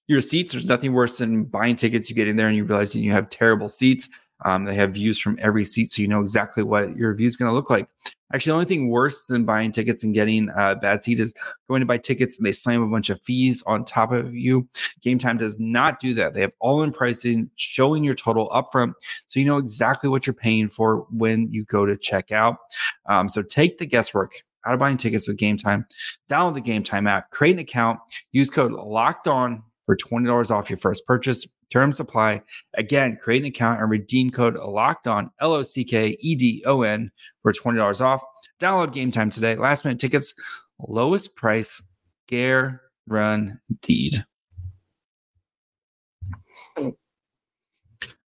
your 0.09 0.21
seats. 0.21 0.53
There's 0.53 0.69
nothing 0.69 0.93
worse 0.93 1.17
than 1.17 1.45
buying 1.45 1.77
tickets. 1.77 2.11
You 2.11 2.17
get 2.17 2.29
in 2.29 2.37
there 2.37 2.49
and 2.49 2.57
you 2.57 2.65
realize 2.65 2.95
you 2.95 3.13
have 3.13 3.31
terrible 3.31 3.69
seats. 3.69 4.11
Um, 4.45 4.65
they 4.65 4.75
have 4.75 4.95
views 4.95 5.19
from 5.19 5.39
every 5.41 5.65
seat, 5.65 5.91
so 5.91 6.03
you 6.03 6.09
know 6.09 6.21
exactly 6.21 6.63
what 6.63 6.97
your 6.97 7.15
view 7.15 7.27
is 7.27 7.37
going 7.37 7.51
to 7.51 7.55
look 7.55 7.71
like. 7.71 7.89
Actually, 8.33 8.51
the 8.51 8.55
only 8.55 8.67
thing 8.67 8.89
worse 8.91 9.27
than 9.27 9.45
buying 9.45 9.73
tickets 9.73 10.05
and 10.05 10.13
getting 10.13 10.51
a 10.55 10.77
bad 10.77 11.03
seat 11.03 11.19
is 11.19 11.33
going 11.67 11.81
to 11.81 11.87
buy 11.87 11.97
tickets 11.97 12.37
and 12.37 12.47
they 12.47 12.53
slam 12.53 12.83
a 12.83 12.87
bunch 12.87 13.09
of 13.09 13.23
fees 13.23 13.63
on 13.67 13.85
top 13.85 14.13
of 14.13 14.35
you. 14.35 14.69
Game 15.01 15.19
Time 15.19 15.39
does 15.39 15.59
not 15.59 15.99
do 15.99 16.13
that. 16.15 16.35
They 16.35 16.43
have 16.43 16.53
all 16.61 16.83
in 16.83 16.93
pricing, 16.93 17.51
showing 17.57 18.05
your 18.05 18.15
total 18.15 18.49
upfront, 18.51 18.93
so 19.27 19.41
you 19.41 19.47
know 19.47 19.57
exactly 19.57 20.11
what 20.11 20.27
you're 20.27 20.35
paying 20.35 20.69
for 20.69 21.07
when 21.11 21.51
you 21.51 21.65
go 21.65 21.87
to 21.87 21.97
check 21.97 22.31
out. 22.31 22.59
Um, 23.07 23.29
so 23.29 23.43
take 23.43 23.79
the 23.79 23.87
guesswork 23.87 24.43
out 24.67 24.75
of 24.75 24.81
buying 24.81 24.99
tickets 24.99 25.27
with 25.27 25.39
Game 25.39 25.57
Time. 25.57 25.87
Download 26.29 26.55
the 26.55 26.61
Game 26.61 26.83
Time 26.83 27.07
app, 27.07 27.31
create 27.31 27.53
an 27.53 27.61
account, 27.61 27.99
use 28.33 28.51
code 28.51 28.73
Locked 28.73 29.27
On 29.27 29.63
for 29.87 29.97
$20 29.97 30.51
off 30.51 30.69
your 30.69 30.77
first 30.77 31.07
purchase. 31.07 31.47
Terms 31.71 32.01
apply. 32.01 32.43
Again, 32.75 33.19
create 33.21 33.43
an 33.43 33.49
account 33.49 33.81
and 33.81 33.91
redeem 33.91 34.31
code 34.31 34.57
locked 34.57 35.07
on 35.07 35.31
L 35.41 35.53
O 35.53 35.63
C 35.63 35.85
K 35.85 36.17
E 36.21 36.35
D 36.35 36.63
O 36.67 36.83
N 36.83 37.11
for 37.43 37.53
$20 37.53 38.01
off. 38.01 38.23
Download 38.61 38.93
game 38.93 39.11
time 39.11 39.31
today. 39.31 39.55
Last 39.55 39.85
minute 39.85 40.01
tickets, 40.01 40.35
lowest 40.81 41.37
price, 41.37 41.83
Gear 42.27 42.83
run 43.07 43.61
deed. 43.83 44.25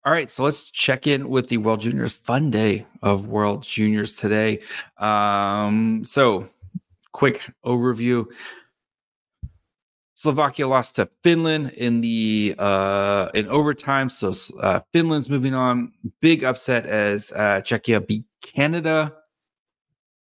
All 0.02 0.12
right, 0.14 0.30
so 0.30 0.44
let's 0.44 0.70
check 0.70 1.06
in 1.06 1.28
with 1.28 1.48
the 1.48 1.58
World 1.58 1.80
Juniors. 1.80 2.12
Fun 2.12 2.50
day 2.50 2.86
of 3.02 3.26
World 3.26 3.62
Juniors 3.62 4.16
today. 4.16 4.60
Um, 4.96 6.02
so, 6.06 6.48
quick 7.12 7.52
overview. 7.66 8.24
Slovakia 10.20 10.68
lost 10.68 10.96
to 10.96 11.08
Finland 11.24 11.70
in 11.78 12.02
the 12.02 12.54
uh, 12.58 13.28
in 13.32 13.48
overtime, 13.48 14.10
so 14.10 14.34
uh, 14.60 14.78
Finland's 14.92 15.30
moving 15.30 15.54
on. 15.54 15.92
Big 16.20 16.44
upset 16.44 16.84
as 16.84 17.32
uh, 17.32 17.62
Czechia 17.62 18.06
beat 18.06 18.26
Canada 18.42 19.16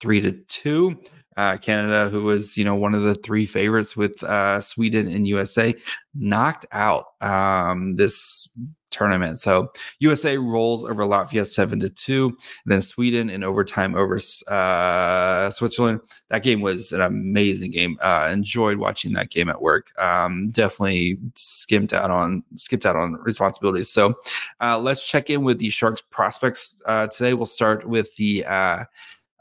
three 0.02 0.20
to 0.20 0.32
two. 0.48 0.98
Uh, 1.38 1.58
Canada, 1.58 2.10
who 2.10 2.24
was 2.24 2.58
you 2.58 2.66
know 2.66 2.74
one 2.74 2.96
of 2.96 3.04
the 3.04 3.14
three 3.14 3.46
favorites 3.46 3.96
with 3.96 4.24
uh, 4.24 4.60
Sweden 4.62 5.08
and 5.08 5.28
USA, 5.28 5.76
knocked 6.16 6.66
out 6.72 7.06
um, 7.22 7.96
this 7.96 8.50
tournament. 8.94 9.40
So 9.40 9.72
USA 10.00 10.38
rolls 10.38 10.86
over 10.86 11.04
Latvia 11.04 11.46
seven 11.46 11.80
to 11.82 11.90
two. 11.90 12.38
Then 12.66 12.82
Sweden 12.82 13.30
in 13.30 13.44
overtime 13.44 13.96
over 13.96 14.16
uh, 14.48 15.50
Switzerland. 15.50 16.00
That 16.30 16.44
game 16.44 16.62
was 16.62 16.92
an 16.92 17.02
amazing 17.02 17.72
game. 17.72 17.98
Uh, 18.02 18.30
enjoyed 18.32 18.78
watching 18.78 19.14
that 19.14 19.30
game 19.30 19.50
at 19.50 19.62
work. 19.62 19.92
Um, 20.00 20.52
definitely 20.52 21.18
skipped 21.36 21.94
out 21.94 22.12
on 22.12 22.44
skipped 22.56 22.86
out 22.86 22.96
on 22.96 23.14
responsibilities. 23.16 23.90
So 23.90 24.16
uh, 24.62 24.78
let's 24.78 25.06
check 25.06 25.30
in 25.30 25.44
with 25.44 25.60
the 25.60 25.70
Sharks 25.70 26.02
prospects 26.10 26.82
uh, 26.86 27.08
today. 27.08 27.34
We'll 27.34 27.46
start 27.46 27.88
with 27.88 28.16
the 28.16 28.46
uh, 28.46 28.86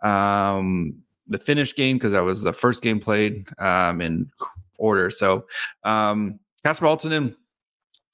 um, 0.03 0.95
the 1.29 1.38
Finnish 1.38 1.75
game 1.75 1.97
because 1.97 2.12
that 2.12 2.25
was 2.25 2.43
the 2.43 2.53
first 2.53 2.83
game 2.83 3.01
played 3.01 3.47
um, 3.59 4.01
in 4.01 4.31
order. 4.79 5.11
So 5.11 5.47
um, 5.85 6.41
Kasper 6.65 6.87
Halttunen 6.87 7.37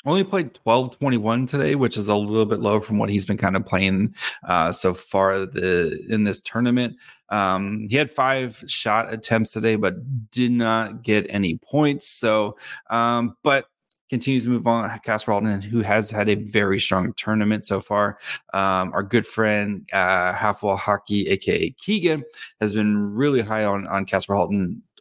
only 0.04 0.24
played 0.24 0.54
12 0.54 0.98
21 0.98 1.46
today 1.46 1.74
which 1.74 1.96
is 1.96 2.08
a 2.08 2.14
little 2.14 2.46
bit 2.46 2.60
low 2.60 2.80
from 2.80 2.98
what 2.98 3.10
he's 3.10 3.26
been 3.26 3.36
kind 3.36 3.56
of 3.56 3.66
playing 3.66 4.14
uh, 4.44 4.70
so 4.72 4.94
far 4.94 5.46
the 5.46 6.04
in 6.08 6.24
this 6.24 6.40
tournament 6.40 6.96
um, 7.30 7.86
he 7.88 7.96
had 7.96 8.10
five 8.10 8.62
shot 8.66 9.12
attempts 9.12 9.52
today 9.52 9.76
but 9.76 9.94
did 10.30 10.52
not 10.52 11.02
get 11.02 11.26
any 11.28 11.58
points 11.58 12.08
so 12.08 12.56
um, 12.90 13.36
but 13.42 13.66
continues 14.08 14.44
to 14.44 14.50
move 14.50 14.66
on. 14.66 14.88
Kasper 15.04 15.32
Halttunen, 15.32 15.62
who 15.62 15.80
has 15.80 16.10
had 16.10 16.28
a 16.28 16.34
very 16.36 16.80
strong 16.80 17.12
tournament 17.14 17.64
so 17.64 17.80
far. 17.80 18.18
Um, 18.54 18.92
our 18.92 19.02
good 19.02 19.26
friend, 19.26 19.88
uh, 19.92 20.32
Halfwall 20.32 20.76
Hockey, 20.76 21.28
aka 21.28 21.70
Keegan, 21.70 22.24
has 22.60 22.72
been 22.72 22.96
really 23.14 23.40
high 23.40 23.64
on 23.64 23.86
on 23.86 24.06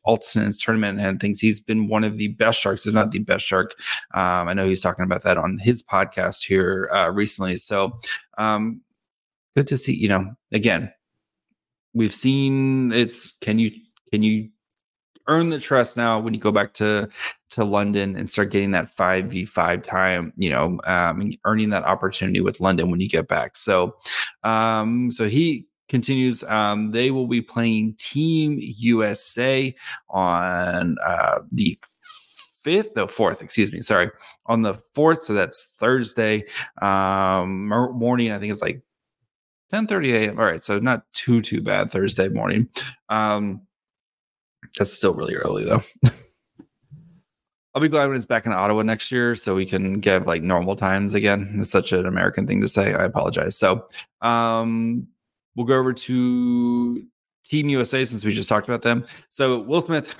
Kasper 0.07 0.39
Halttunen 0.39 0.45
Halttunen's 0.45 0.57
tournament 0.57 0.99
and 0.99 1.19
thinks 1.19 1.39
he's 1.39 1.59
been 1.59 1.87
one 1.87 2.03
of 2.03 2.17
the 2.17 2.29
best 2.29 2.59
sharks, 2.59 2.85
if 2.85 2.93
not 2.93 3.11
the 3.11 3.19
best 3.19 3.45
shark. 3.45 3.75
Um, 4.13 4.47
I 4.47 4.53
know 4.53 4.67
he's 4.67 4.81
talking 4.81 5.03
about 5.03 5.23
that 5.23 5.37
on 5.37 5.57
his 5.57 5.83
podcast 5.83 6.45
here 6.45 6.89
uh, 6.93 7.09
recently. 7.09 7.55
So 7.57 7.99
um, 8.37 8.81
good 9.55 9.67
to 9.67 9.77
see. 9.77 9.95
You 9.95 10.09
know, 10.09 10.35
again, 10.51 10.91
we've 11.93 12.13
seen 12.13 12.91
it's 12.91 13.33
can 13.33 13.59
you 13.59 13.71
can 14.11 14.23
you 14.23 14.49
earn 15.29 15.49
the 15.49 15.59
trust 15.59 15.97
now 15.97 16.19
when 16.19 16.33
you 16.33 16.39
go 16.39 16.51
back 16.51 16.73
to 16.73 17.09
to 17.49 17.65
London 17.65 18.15
and 18.15 18.29
start 18.29 18.51
getting 18.51 18.71
that 18.71 18.89
five 18.89 19.25
v 19.25 19.45
five 19.45 19.81
time, 19.81 20.33
you 20.37 20.49
know, 20.49 20.79
um, 20.85 21.33
earning 21.45 21.69
that 21.69 21.83
opportunity 21.83 22.41
with 22.41 22.59
London 22.59 22.89
when 22.91 22.99
you 22.99 23.09
get 23.09 23.27
back. 23.27 23.55
So, 23.55 23.95
um, 24.43 25.11
so 25.11 25.27
he 25.27 25.67
continues. 25.89 26.43
Um, 26.43 26.91
they 26.91 27.12
will 27.12 27.28
be 27.28 27.41
playing 27.41 27.95
Team 27.97 28.58
USA 28.60 29.73
on 30.10 30.97
uh, 31.06 31.39
the 31.52 31.78
fifth, 32.62 32.93
the 32.95 33.08
fourth, 33.08 33.41
excuse 33.41 33.71
me, 33.71 33.82
sorry, 33.82 34.12
on 34.47 34.62
the 34.62 34.73
fourth. 34.93 35.23
So 35.23 35.34
that's 35.34 35.76
Thursday 35.80 36.43
um, 36.82 37.67
morning. 37.67 38.32
I 38.32 38.39
think 38.39 38.52
it's 38.52 38.62
like 38.62 38.82
10 39.69 39.88
30 39.88 40.15
a.m. 40.15 40.39
All 40.39 40.45
right. 40.45 40.63
So 40.63 40.80
not 40.80 41.04
too, 41.13 41.41
too 41.41 41.62
bad 41.62 41.89
Thursday 41.89 42.30
morning. 42.30 42.69
Um, 43.10 43.62
that's 44.78 44.93
still 44.93 45.13
really 45.13 45.36
early 45.36 45.65
though. 45.65 45.84
I'll 47.76 47.82
be 47.82 47.89
glad 47.89 48.08
when 48.08 48.17
it's 48.17 48.26
back 48.26 48.47
in 48.47 48.54
Ottawa 48.54 48.82
next 48.82 49.12
year 49.12 49.36
so 49.36 49.54
we 49.54 49.65
can 49.65 50.00
get 50.00 50.26
like 50.26 50.41
normal 50.41 50.76
times 50.76 51.13
again. 51.13 51.58
It's 51.60 51.69
such 51.69 51.91
an 51.91 52.08
American 52.08 52.47
thing 52.47 52.60
to 52.62 52.67
say. 52.67 52.93
I 52.95 53.04
apologize. 53.04 53.56
So, 53.56 53.88
um, 54.21 55.08
We'll 55.57 55.65
go 55.65 55.77
over 55.77 55.91
to 55.91 57.03
Team 57.43 57.69
USA 57.69 58.05
since 58.05 58.23
we 58.23 58.33
just 58.33 58.47
talked 58.47 58.67
about 58.67 58.83
them. 58.83 59.05
So 59.29 59.59
Will 59.59 59.81
Smith, 59.81 60.15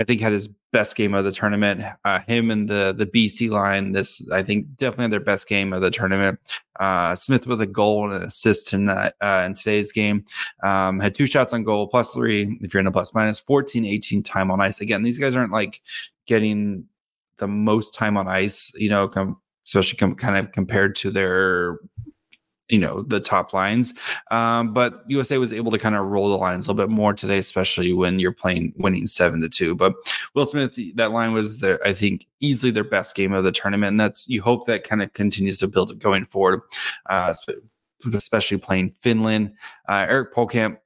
I 0.00 0.04
think, 0.04 0.20
had 0.20 0.32
his 0.32 0.48
best 0.72 0.96
game 0.96 1.12
of 1.12 1.24
the 1.24 1.30
tournament. 1.30 1.84
Uh, 2.04 2.20
him 2.20 2.50
and 2.50 2.68
the 2.68 2.94
the 2.96 3.06
BC 3.06 3.50
line, 3.50 3.92
this 3.92 4.26
I 4.30 4.42
think 4.42 4.74
definitely 4.76 5.10
their 5.10 5.20
best 5.20 5.46
game 5.46 5.72
of 5.74 5.82
the 5.82 5.90
tournament. 5.90 6.40
Uh, 6.80 7.14
Smith 7.14 7.46
with 7.46 7.60
a 7.60 7.66
goal 7.66 8.06
and 8.06 8.14
an 8.14 8.22
assist 8.26 8.72
in 8.72 8.88
uh, 8.88 9.10
in 9.20 9.54
today's 9.54 9.92
game. 9.92 10.24
Um, 10.62 10.98
had 10.98 11.14
two 11.14 11.26
shots 11.26 11.52
on 11.52 11.64
goal, 11.64 11.86
plus 11.88 12.14
three 12.14 12.58
if 12.62 12.72
you're 12.72 12.80
in 12.80 12.86
a 12.86 12.92
plus 12.92 13.14
minus, 13.14 13.38
14, 13.38 13.84
18 13.84 14.22
time 14.22 14.50
on 14.50 14.60
ice. 14.60 14.80
Again, 14.80 15.02
these 15.02 15.18
guys 15.18 15.36
aren't 15.36 15.52
like 15.52 15.82
getting 16.26 16.86
the 17.36 17.48
most 17.48 17.94
time 17.94 18.16
on 18.16 18.26
ice, 18.26 18.72
you 18.74 18.88
know, 18.88 19.08
com- 19.08 19.36
especially 19.66 19.98
com- 19.98 20.14
kind 20.14 20.36
of 20.36 20.52
compared 20.52 20.94
to 20.96 21.10
their 21.10 21.78
you 22.68 22.78
know 22.78 23.02
the 23.02 23.20
top 23.20 23.52
lines 23.52 23.94
um, 24.30 24.72
but 24.72 25.02
usa 25.06 25.38
was 25.38 25.52
able 25.52 25.70
to 25.70 25.78
kind 25.78 25.94
of 25.94 26.06
roll 26.06 26.30
the 26.30 26.36
lines 26.36 26.66
a 26.66 26.72
little 26.72 26.86
bit 26.86 26.92
more 26.92 27.12
today 27.12 27.38
especially 27.38 27.92
when 27.92 28.18
you're 28.18 28.32
playing 28.32 28.72
winning 28.76 29.06
seven 29.06 29.40
to 29.40 29.48
two 29.48 29.74
but 29.74 29.92
will 30.34 30.46
smith 30.46 30.78
that 30.94 31.12
line 31.12 31.32
was 31.32 31.58
their 31.58 31.84
i 31.86 31.92
think 31.92 32.26
easily 32.40 32.70
their 32.70 32.84
best 32.84 33.14
game 33.14 33.32
of 33.32 33.44
the 33.44 33.52
tournament 33.52 33.90
and 33.90 34.00
that's 34.00 34.28
you 34.28 34.40
hope 34.40 34.66
that 34.66 34.84
kind 34.84 35.02
of 35.02 35.12
continues 35.12 35.58
to 35.58 35.66
build 35.66 35.98
going 35.98 36.24
forward 36.24 36.60
uh, 37.10 37.34
especially 38.14 38.56
playing 38.56 38.90
finland 38.90 39.52
uh, 39.88 40.06
eric 40.08 40.34
pohlkamp 40.34 40.78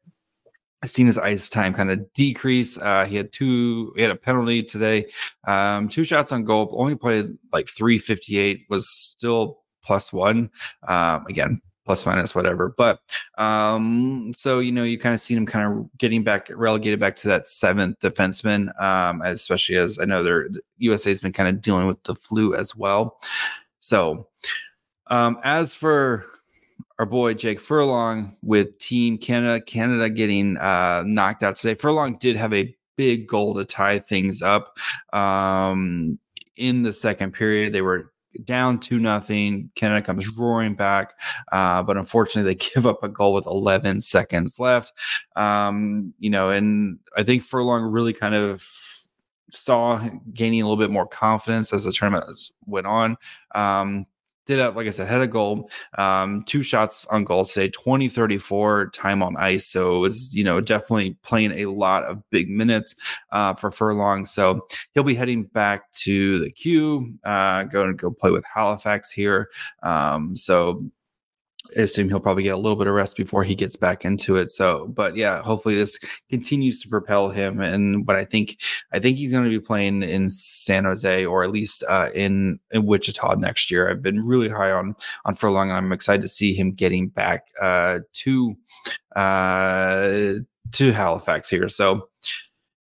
seen 0.87 1.07
his 1.07 1.19
ice 1.19 1.49
time 1.49 1.75
kind 1.75 1.91
of 1.91 2.13
decrease. 2.13 2.79
Uh, 2.79 3.05
he 3.05 3.17
had 3.17 3.33
two, 3.33 3.93
he 3.97 4.03
had 4.03 4.11
a 4.11 4.17
penalty 4.17 4.63
today, 4.63 5.07
um, 5.47 5.89
two 5.89 6.05
shots 6.05 6.33
on 6.33 6.45
goal, 6.45 6.73
only 6.79 6.95
played 6.95 7.37
like 7.53 7.69
358, 7.69 8.67
was 8.71 8.89
still 8.89 9.59
plus 9.85 10.13
one. 10.13 10.51
Um, 10.87 11.27
again, 11.27 11.61
plus 11.87 12.05
minus 12.05 12.35
whatever. 12.35 12.75
But 12.77 13.01
um, 13.39 14.33
so 14.35 14.59
you 14.59 14.73
know, 14.73 14.83
you 14.83 14.99
kind 14.99 15.15
of 15.15 15.21
seen 15.21 15.39
him 15.39 15.47
kind 15.47 15.79
of 15.79 15.89
getting 15.97 16.23
back 16.23 16.49
relegated 16.51 17.01
back 17.01 17.17
to 17.17 17.29
that 17.29 17.47
seventh 17.47 17.99
defenseman, 18.01 18.79
um, 18.81 19.23
especially 19.23 19.77
as 19.77 19.99
I 19.99 20.05
know 20.05 20.23
their 20.23 20.49
USA 20.79 21.11
has 21.11 21.21
been 21.21 21.33
kind 21.33 21.49
of 21.49 21.63
dealing 21.63 21.87
with 21.87 22.03
the 22.03 22.15
flu 22.15 22.55
as 22.55 22.77
well. 22.77 23.19
So 23.79 24.29
um, 25.07 25.39
as 25.45 25.73
for 25.73 26.27
our 26.99 27.07
boy 27.07 27.35
Jake 27.35 27.61
Furlong 27.61 28.37
with 28.43 28.79
Team 28.79 29.19
Canada, 29.19 29.61
Canada 29.61 30.09
getting 30.11 30.57
uh, 30.57 31.05
knocked 31.07 31.43
out 31.43 31.57
today. 31.57 31.75
Furlong 31.75 32.17
did 32.19 32.37
have 32.37 32.53
a 32.55 32.75
big 32.97 33.29
goal 33.29 33.55
to 33.55 33.65
tie 33.65 33.99
things 33.99 34.43
up 34.43 34.79
um, 35.13 36.19
in 36.57 36.83
the 36.83 36.93
second 36.93 37.33
period. 37.33 37.73
They 37.73 37.83
were 37.83 38.13
down 38.45 38.79
two 38.79 38.99
nothing. 38.99 39.71
Canada 39.75 40.05
comes 40.05 40.29
roaring 40.29 40.75
back, 40.75 41.19
uh, 41.53 41.83
but 41.83 41.97
unfortunately 41.97 42.55
they 42.55 42.71
give 42.75 42.87
up 42.87 43.03
a 43.03 43.09
goal 43.09 43.33
with 43.33 43.47
11 43.47 44.01
seconds 44.01 44.59
left. 44.59 44.93
Um, 45.37 46.15
you 46.19 46.31
know, 46.31 46.51
and 46.51 46.99
I 47.17 47.23
think 47.23 47.43
Furlong 47.43 47.83
really 47.83 48.13
kind 48.13 48.35
of 48.35 48.67
saw 49.51 49.99
gaining 50.33 50.63
a 50.63 50.65
little 50.65 50.83
bit 50.83 50.91
more 50.91 51.07
confidence 51.07 51.73
as 51.73 51.85
the 51.85 51.93
tournament 51.93 52.27
went 52.67 52.87
on. 52.87 53.17
Um, 53.55 54.07
did 54.47 54.59
have, 54.59 54.77
like 54.77 54.87
I 54.87 54.91
said, 54.91 55.09
had 55.09 55.21
a 55.21 55.27
goal, 55.27 55.71
um, 55.99 56.43
two 56.45 56.63
shots 56.63 57.05
on 57.07 57.25
goal 57.25 57.45
today, 57.45 57.69
20 57.69 58.09
34 58.09 58.91
time 58.91 59.23
on 59.23 59.37
ice. 59.37 59.67
So 59.67 59.97
it 59.97 60.01
was, 60.01 60.35
you 60.35 60.45
know, 60.45 60.61
definitely 60.61 61.17
playing 61.23 61.53
a 61.53 61.67
lot 61.67 62.05
of 62.05 62.23
big 62.31 62.49
minutes 62.49 62.95
uh, 63.33 63.55
for 63.55 63.71
Furlong. 63.71 64.25
So 64.25 64.67
he'll 64.93 65.03
be 65.03 65.15
heading 65.15 65.45
back 65.45 65.91
to 65.93 66.39
the 66.39 66.51
Q, 66.51 67.15
uh, 67.25 67.65
going 67.65 67.89
to 67.89 67.95
go 67.95 68.11
play 68.11 68.31
with 68.31 68.45
Halifax 68.45 69.11
here. 69.11 69.51
Um, 69.83 70.35
so 70.37 70.85
I 71.77 71.83
assume 71.83 72.09
he'll 72.09 72.21
probably 72.21 72.43
get 72.43 72.55
a 72.55 72.59
little 72.59 72.77
bit 72.77 72.87
of 72.87 72.95
rest 72.95 73.17
before 73.17 73.45
he 73.45 73.55
gets 73.55 73.77
back 73.77 74.05
into 74.05 74.37
it. 74.37 74.51
So, 74.51 74.89
but 74.89 75.17
yeah, 75.17 75.43
hopefully 75.43 75.75
this 75.75 75.99
continues 76.31 76.83
to 76.83 76.89
propel 76.89 77.29
him. 77.29 77.61
And 77.61 78.07
what 78.07 78.17
I 78.17 78.25
think, 78.25 78.59
I 78.93 78.99
think 78.99 79.19
he's 79.19 79.31
going 79.31 79.45
to 79.45 79.51
be 79.51 79.61
playing 79.61 80.03
in 80.03 80.29
San 80.29 80.85
Jose 80.85 81.25
or 81.25 81.45
at 81.45 81.51
least 81.51 81.85
uh, 81.89 82.11
in 82.15 82.59
in 82.71 82.87
Wichita 82.87 83.35
next 83.35 83.71
year. 83.71 83.91
I've 83.91 84.03
been 84.03 84.25
really 84.25 84.49
high 84.49 84.71
on 84.71 84.95
on 85.25 85.35
Furlong, 85.35 85.69
and 85.69 85.77
I'm 85.77 85.93
excited 85.93 86.23
to 86.23 86.29
see 86.29 86.55
him 86.55 86.73
getting 86.73 87.09
back 87.09 87.49
uh, 87.61 88.01
to 88.13 88.57
uh, 89.15 90.35
to 90.73 90.93
Halifax 90.93 91.49
here. 91.51 91.69
So. 91.69 92.09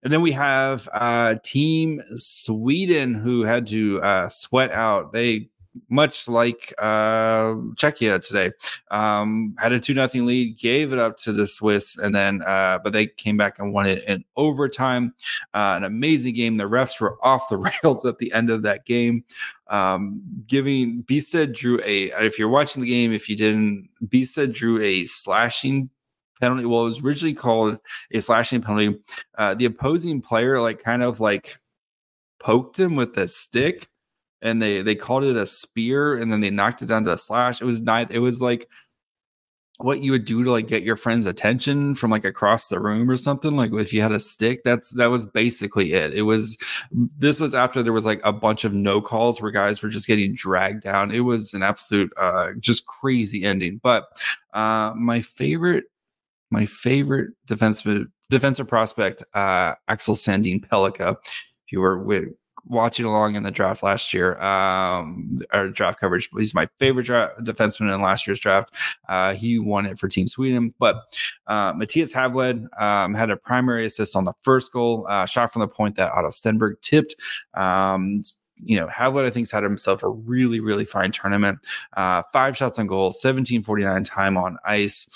And 0.03 0.13
then 0.13 0.21
we 0.21 0.33
have 0.33 0.87
uh, 0.93 1.33
Team 1.43 1.99
Sweden 2.13 3.15
who 3.15 3.41
had 3.41 3.65
to 3.65 3.99
uh, 4.03 4.29
sweat 4.29 4.69
out. 4.69 5.13
They 5.13 5.49
much 5.89 6.27
like 6.27 6.73
uh, 6.77 7.55
Czechia 7.75 8.25
today. 8.25 8.51
Um, 8.91 9.55
had 9.57 9.71
a 9.71 9.79
two 9.79 9.93
nothing 9.93 10.25
lead, 10.25 10.57
gave 10.57 10.93
it 10.93 10.99
up 10.99 11.17
to 11.21 11.31
the 11.31 11.45
Swiss, 11.45 11.97
and 11.97 12.13
then 12.13 12.41
uh, 12.43 12.79
but 12.83 12.93
they 12.93 13.07
came 13.07 13.37
back 13.37 13.59
and 13.59 13.73
won 13.73 13.85
it 13.85 14.03
in 14.05 14.23
overtime. 14.35 15.13
Uh, 15.53 15.75
an 15.77 15.83
amazing 15.83 16.33
game. 16.33 16.57
The 16.57 16.65
refs 16.65 16.99
were 16.99 17.17
off 17.23 17.49
the 17.49 17.57
rails 17.83 18.05
at 18.05 18.17
the 18.17 18.31
end 18.33 18.49
of 18.49 18.61
that 18.63 18.85
game. 18.85 19.23
Um, 19.67 20.21
giving 20.47 21.03
Bystedt 21.03 21.55
drew 21.55 21.79
a. 21.83 22.11
If 22.25 22.39
you're 22.39 22.49
watching 22.49 22.81
the 22.81 22.89
game, 22.89 23.11
if 23.11 23.29
you 23.29 23.35
didn't, 23.35 23.89
Bystedt 24.07 24.53
drew 24.53 24.81
a 24.81 25.05
slashing 25.05 25.89
penalty. 26.39 26.65
Well, 26.65 26.81
it 26.81 26.85
was 26.85 27.03
originally 27.03 27.33
called 27.33 27.79
a 28.11 28.19
slashing 28.19 28.61
penalty. 28.61 28.99
Uh, 29.37 29.53
the 29.55 29.65
opposing 29.65 30.21
player 30.21 30.61
like 30.61 30.83
kind 30.83 31.03
of 31.03 31.19
like 31.19 31.57
poked 32.39 32.79
him 32.79 32.95
with 32.95 33.17
a 33.17 33.27
stick 33.27 33.89
and 34.45 34.61
they 34.61 34.81
they 34.81 34.95
called 34.95 35.23
it 35.23 35.35
a 35.35 35.45
spear 35.45 36.15
and 36.15 36.31
then 36.31 36.39
they 36.39 36.51
knocked 36.51 36.81
it 36.81 36.85
down 36.85 37.03
to 37.05 37.13
a 37.13 37.17
slash. 37.17 37.61
It 37.61 37.65
was 37.65 37.81
not 37.81 38.11
it 38.11 38.19
was 38.19 38.41
like 38.41 38.69
what 39.79 39.99
you 39.99 40.11
would 40.11 40.23
do 40.23 40.43
to 40.43 40.51
like 40.51 40.67
get 40.67 40.83
your 40.83 40.95
friend's 40.95 41.25
attention 41.25 41.95
from 41.95 42.09
like 42.09 42.23
across 42.23 42.69
the 42.69 42.79
room 42.79 43.09
or 43.09 43.17
something. 43.17 43.55
Like 43.55 43.73
if 43.73 43.91
you 43.91 44.01
had 44.01 44.11
a 44.11 44.19
stick 44.19 44.61
that's 44.63 44.91
that 44.91 45.09
was 45.09 45.25
basically 45.25 45.93
it. 45.93 46.13
It 46.13 46.21
was 46.21 46.57
this 46.91 47.39
was 47.39 47.55
after 47.55 47.81
there 47.81 47.91
was 47.91 48.05
like 48.05 48.21
a 48.23 48.31
bunch 48.31 48.63
of 48.63 48.73
no 48.73 49.01
calls 49.01 49.41
where 49.41 49.51
guys 49.51 49.81
were 49.81 49.89
just 49.89 50.07
getting 50.07 50.35
dragged 50.35 50.83
down. 50.83 51.11
It 51.11 51.21
was 51.21 51.53
an 51.55 51.63
absolute 51.63 52.13
uh 52.15 52.49
just 52.59 52.85
crazy 52.85 53.43
ending. 53.43 53.79
But 53.81 54.05
uh 54.53 54.93
my 54.95 55.21
favorite 55.21 55.85
my 56.51 56.67
favorite 56.67 57.31
defensive 57.47 58.07
defensive 58.29 58.67
prospect 58.67 59.23
uh 59.33 59.73
axel 59.87 60.13
sandin 60.13 60.63
pellikka 60.63 61.17
if 61.65 61.71
you 61.71 61.79
were 61.79 61.97
with 61.97 62.29
watching 62.67 63.05
along 63.05 63.35
in 63.35 63.43
the 63.43 63.51
draft 63.51 63.83
last 63.83 64.13
year, 64.13 64.39
um, 64.41 65.41
or 65.53 65.69
draft 65.69 65.99
coverage. 65.99 66.29
He's 66.37 66.53
my 66.53 66.67
favorite 66.79 67.03
draft 67.03 67.39
defenseman 67.43 67.93
in 67.93 68.01
last 68.01 68.27
year's 68.27 68.39
draft. 68.39 68.73
Uh, 69.07 69.33
he 69.33 69.59
won 69.59 69.85
it 69.85 69.99
for 69.99 70.07
Team 70.07 70.27
Sweden. 70.27 70.73
But 70.79 71.17
uh, 71.47 71.73
Mattias 71.73 72.13
Hävelid 72.13 72.67
um, 72.81 73.13
had 73.13 73.29
a 73.29 73.37
primary 73.37 73.85
assist 73.85 74.15
on 74.15 74.25
the 74.25 74.33
first 74.41 74.71
goal, 74.71 75.05
uh, 75.09 75.25
shot 75.25 75.51
from 75.53 75.61
the 75.61 75.67
point 75.67 75.95
that 75.95 76.11
Otto 76.11 76.29
Stenberg 76.29 76.81
tipped. 76.81 77.15
Um, 77.53 78.21
you 78.63 78.77
know, 78.77 78.87
Hävelid, 78.87 79.25
I 79.25 79.29
think, 79.29 79.47
has 79.47 79.51
had 79.51 79.63
himself 79.63 80.01
a 80.03 80.09
really, 80.09 80.59
really 80.59 80.85
fine 80.85 81.11
tournament. 81.11 81.59
Uh, 81.95 82.23
five 82.31 82.55
shots 82.55 82.79
on 82.79 82.87
goal, 82.87 83.07
1749 83.07 84.03
time 84.03 84.37
on 84.37 84.57
ice. 84.65 85.09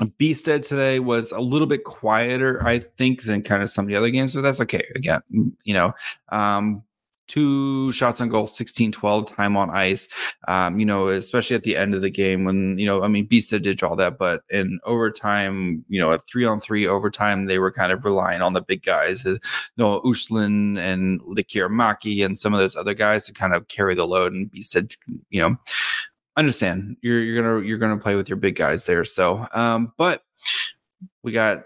Bystedt 0.00 0.66
today 0.66 0.98
was 0.98 1.30
a 1.30 1.40
little 1.40 1.68
bit 1.68 1.84
quieter, 1.84 2.64
I 2.66 2.80
think, 2.80 3.22
than 3.22 3.42
kind 3.42 3.62
of 3.62 3.70
some 3.70 3.84
of 3.84 3.88
the 3.88 3.96
other 3.96 4.10
games, 4.10 4.34
but 4.34 4.40
that's 4.40 4.60
okay. 4.60 4.84
Again, 4.96 5.20
you 5.62 5.74
know, 5.74 5.92
um, 6.30 6.82
two 7.26 7.90
shots 7.92 8.20
on 8.20 8.28
goal, 8.28 8.46
16 8.46 8.92
12 8.92 9.26
time 9.26 9.56
on 9.56 9.70
ice. 9.70 10.08
Um, 10.48 10.78
you 10.78 10.86
know, 10.86 11.08
especially 11.08 11.56
at 11.56 11.62
the 11.62 11.76
end 11.76 11.94
of 11.94 12.02
the 12.02 12.10
game 12.10 12.44
when, 12.44 12.76
you 12.78 12.86
know, 12.86 13.02
I 13.02 13.08
mean, 13.08 13.28
Bystedt 13.28 13.62
did 13.62 13.82
all 13.82 13.96
that, 13.96 14.18
but 14.18 14.42
in 14.50 14.80
overtime, 14.84 15.84
you 15.88 16.00
know, 16.00 16.12
at 16.12 16.26
three 16.26 16.44
on 16.44 16.60
three 16.60 16.86
overtime, 16.86 17.46
they 17.46 17.58
were 17.58 17.72
kind 17.72 17.92
of 17.92 18.04
relying 18.04 18.42
on 18.42 18.52
the 18.52 18.60
big 18.60 18.82
guys, 18.82 19.24
uh, 19.24 19.36
Noah 19.76 20.02
Östlund 20.02 20.78
and 20.78 21.20
Lekkerimäki 21.22 22.24
and 22.24 22.38
some 22.38 22.52
of 22.52 22.60
those 22.60 22.76
other 22.76 22.94
guys 22.94 23.26
to 23.26 23.32
kind 23.32 23.54
of 23.54 23.68
carry 23.68 23.94
the 23.94 24.06
load. 24.06 24.32
And 24.32 24.50
Bystedt, 24.50 24.96
you 25.30 25.40
know, 25.40 25.56
understand 26.36 26.96
you're 27.00 27.20
you're 27.20 27.42
gonna 27.42 27.66
you're 27.66 27.78
gonna 27.78 27.98
play 27.98 28.14
with 28.14 28.28
your 28.28 28.36
big 28.36 28.56
guys 28.56 28.84
there. 28.84 29.04
So, 29.04 29.46
um, 29.52 29.92
but 29.96 30.22
we 31.22 31.32
got 31.32 31.64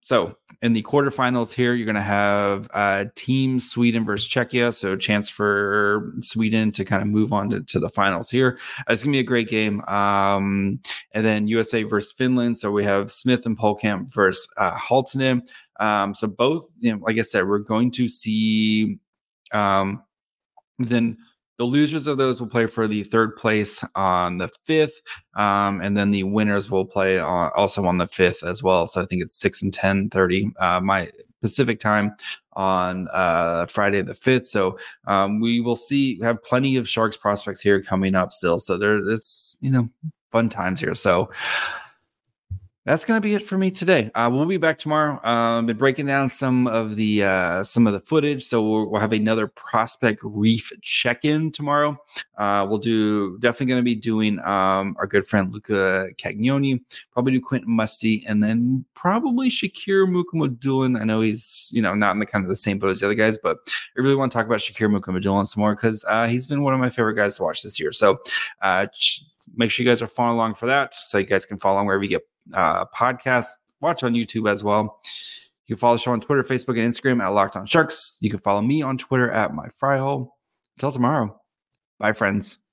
so 0.00 0.36
in 0.62 0.72
the 0.72 0.82
quarterfinals 0.82 1.52
here, 1.52 1.74
you're 1.74 1.86
gonna 1.86 2.02
have 2.02 2.68
uh, 2.74 3.06
Team 3.14 3.58
Sweden 3.58 4.04
versus 4.04 4.28
Czechia. 4.28 4.74
So, 4.74 4.96
chance 4.96 5.28
for 5.28 6.12
Sweden 6.20 6.72
to 6.72 6.84
kind 6.84 7.02
of 7.02 7.08
move 7.08 7.32
on 7.32 7.50
to, 7.50 7.60
to 7.62 7.78
the 7.78 7.88
finals 7.88 8.30
here. 8.30 8.58
Uh, 8.80 8.92
it's 8.92 9.02
gonna 9.02 9.12
be 9.12 9.18
a 9.18 9.24
great 9.24 9.48
game. 9.48 9.82
Um, 9.84 10.80
and 11.12 11.24
then 11.24 11.48
USA 11.48 11.82
versus 11.82 12.12
Finland. 12.12 12.58
So 12.58 12.70
we 12.70 12.84
have 12.84 13.10
Smith 13.10 13.46
and 13.46 13.58
Pohlkamp 13.58 14.12
versus 14.12 14.48
uh, 14.56 14.76
Halttunen. 14.76 15.48
Um, 15.80 16.14
so 16.14 16.28
both, 16.28 16.68
you 16.78 16.92
know, 16.92 17.00
like 17.02 17.18
I 17.18 17.22
said, 17.22 17.48
we're 17.48 17.58
going 17.58 17.90
to 17.92 18.08
see 18.08 18.98
um, 19.52 20.02
then 20.78 21.16
the 21.58 21.64
losers 21.64 22.06
of 22.06 22.18
those 22.18 22.40
will 22.40 22.48
play 22.48 22.66
for 22.66 22.86
the 22.86 23.04
third 23.04 23.36
place 23.36 23.84
on 23.94 24.38
the 24.38 24.48
fifth, 24.64 25.00
um, 25.36 25.80
and 25.80 25.96
then 25.96 26.10
the 26.10 26.24
winners 26.24 26.70
will 26.70 26.84
play 26.84 27.18
on, 27.18 27.50
also 27.56 27.84
on 27.86 27.98
the 27.98 28.08
fifth 28.08 28.42
as 28.42 28.62
well. 28.62 28.86
So 28.86 29.00
I 29.00 29.06
think 29.06 29.22
it's 29.22 29.38
six 29.38 29.62
and 29.62 29.72
10 29.72 30.10
30 30.10 30.52
uh, 30.58 30.80
my 30.80 31.10
Pacific 31.44 31.78
time 31.78 32.16
on 32.54 33.06
uh, 33.12 33.66
Friday 33.66 34.00
the 34.00 34.14
fifth. 34.14 34.48
So 34.48 34.78
um, 35.06 35.40
we 35.40 35.60
will 35.60 35.76
see. 35.76 36.16
We 36.18 36.24
have 36.24 36.42
plenty 36.42 36.76
of 36.76 36.88
Sharks 36.88 37.18
prospects 37.18 37.60
here 37.60 37.82
coming 37.82 38.14
up 38.14 38.32
still. 38.32 38.56
So 38.56 38.78
there, 38.78 38.96
it's 39.10 39.58
you 39.60 39.70
know 39.70 39.90
fun 40.32 40.48
times 40.48 40.80
here. 40.80 40.94
So 40.94 41.30
that's 42.84 43.04
going 43.06 43.16
to 43.16 43.26
be 43.26 43.34
it 43.34 43.42
for 43.42 43.56
me 43.56 43.70
today. 43.70 44.10
Uh, 44.14 44.28
we'll 44.30 44.44
be 44.44 44.58
back 44.58 44.76
tomorrow. 44.76 45.16
Uh, 45.24 45.62
been 45.62 45.76
breaking 45.76 46.04
down 46.04 46.28
some 46.28 46.66
of 46.66 46.96
the 46.96 47.24
uh, 47.24 47.62
some 47.62 47.86
of 47.86 47.94
the 47.94 48.00
footage, 48.00 48.44
so 48.44 48.62
we'll, 48.62 48.90
we'll 48.90 49.00
have 49.00 49.12
another 49.12 49.46
prospect 49.46 50.20
reef 50.22 50.70
check 50.82 51.24
in 51.24 51.50
tomorrow. 51.50 51.96
Uh, 52.36 52.66
we'll 52.68 52.78
do 52.78 53.38
definitely 53.38 53.66
going 53.66 53.80
to 53.80 53.84
be 53.84 53.94
doing 53.94 54.38
um, 54.40 54.94
our 54.98 55.06
good 55.06 55.26
friend 55.26 55.50
Luca 55.52 56.08
Cagnoni, 56.18 56.80
probably 57.12 57.32
do 57.32 57.40
Quentin 57.40 57.74
Musty, 57.74 58.22
and 58.26 58.44
then 58.44 58.84
probably 58.92 59.48
Shakir 59.48 60.06
Mukhamadullin. 60.06 61.00
I 61.00 61.04
know 61.04 61.22
he's 61.22 61.70
you 61.72 61.80
know 61.80 61.94
not 61.94 62.12
in 62.12 62.18
the 62.18 62.26
kind 62.26 62.44
of 62.44 62.50
the 62.50 62.56
same 62.56 62.78
boat 62.78 62.90
as 62.90 63.00
the 63.00 63.06
other 63.06 63.14
guys, 63.14 63.38
but 63.38 63.58
I 63.96 64.00
really 64.02 64.16
want 64.16 64.30
to 64.30 64.36
talk 64.36 64.46
about 64.46 64.58
Shakir 64.58 64.94
Mukhamadullin 64.94 65.46
some 65.46 65.62
more 65.62 65.74
because 65.74 66.04
uh, 66.06 66.26
he's 66.26 66.46
been 66.46 66.62
one 66.62 66.74
of 66.74 66.80
my 66.80 66.90
favorite 66.90 67.14
guys 67.14 67.36
to 67.36 67.44
watch 67.44 67.62
this 67.62 67.80
year. 67.80 67.92
So. 67.92 68.20
Uh, 68.60 68.86
ch- 68.86 69.24
make 69.54 69.70
sure 69.70 69.84
you 69.84 69.90
guys 69.90 70.02
are 70.02 70.06
following 70.06 70.36
along 70.36 70.54
for 70.54 70.66
that 70.66 70.94
so 70.94 71.18
you 71.18 71.24
guys 71.24 71.46
can 71.46 71.56
follow 71.56 71.76
along 71.76 71.86
wherever 71.86 72.02
you 72.02 72.10
get 72.10 72.22
uh, 72.52 72.84
podcast. 72.86 73.46
Watch 73.80 74.02
on 74.02 74.14
YouTube 74.14 74.50
as 74.50 74.64
well. 74.64 75.00
You 75.66 75.76
can 75.76 75.80
follow 75.80 75.96
the 75.96 76.00
show 76.00 76.12
on 76.12 76.20
Twitter, 76.20 76.42
Facebook, 76.42 76.78
and 76.78 76.92
Instagram 76.92 77.22
at 77.22 77.28
Locked 77.28 77.56
On 77.56 77.66
Sharks. 77.66 78.18
You 78.20 78.30
can 78.30 78.40
follow 78.40 78.60
me 78.60 78.82
on 78.82 78.98
Twitter 78.98 79.30
at 79.30 79.54
My 79.54 79.68
Fry 79.68 79.98
Hole. 79.98 80.36
Until 80.76 80.90
tomorrow, 80.90 81.40
bye, 81.98 82.12
friends. 82.12 82.63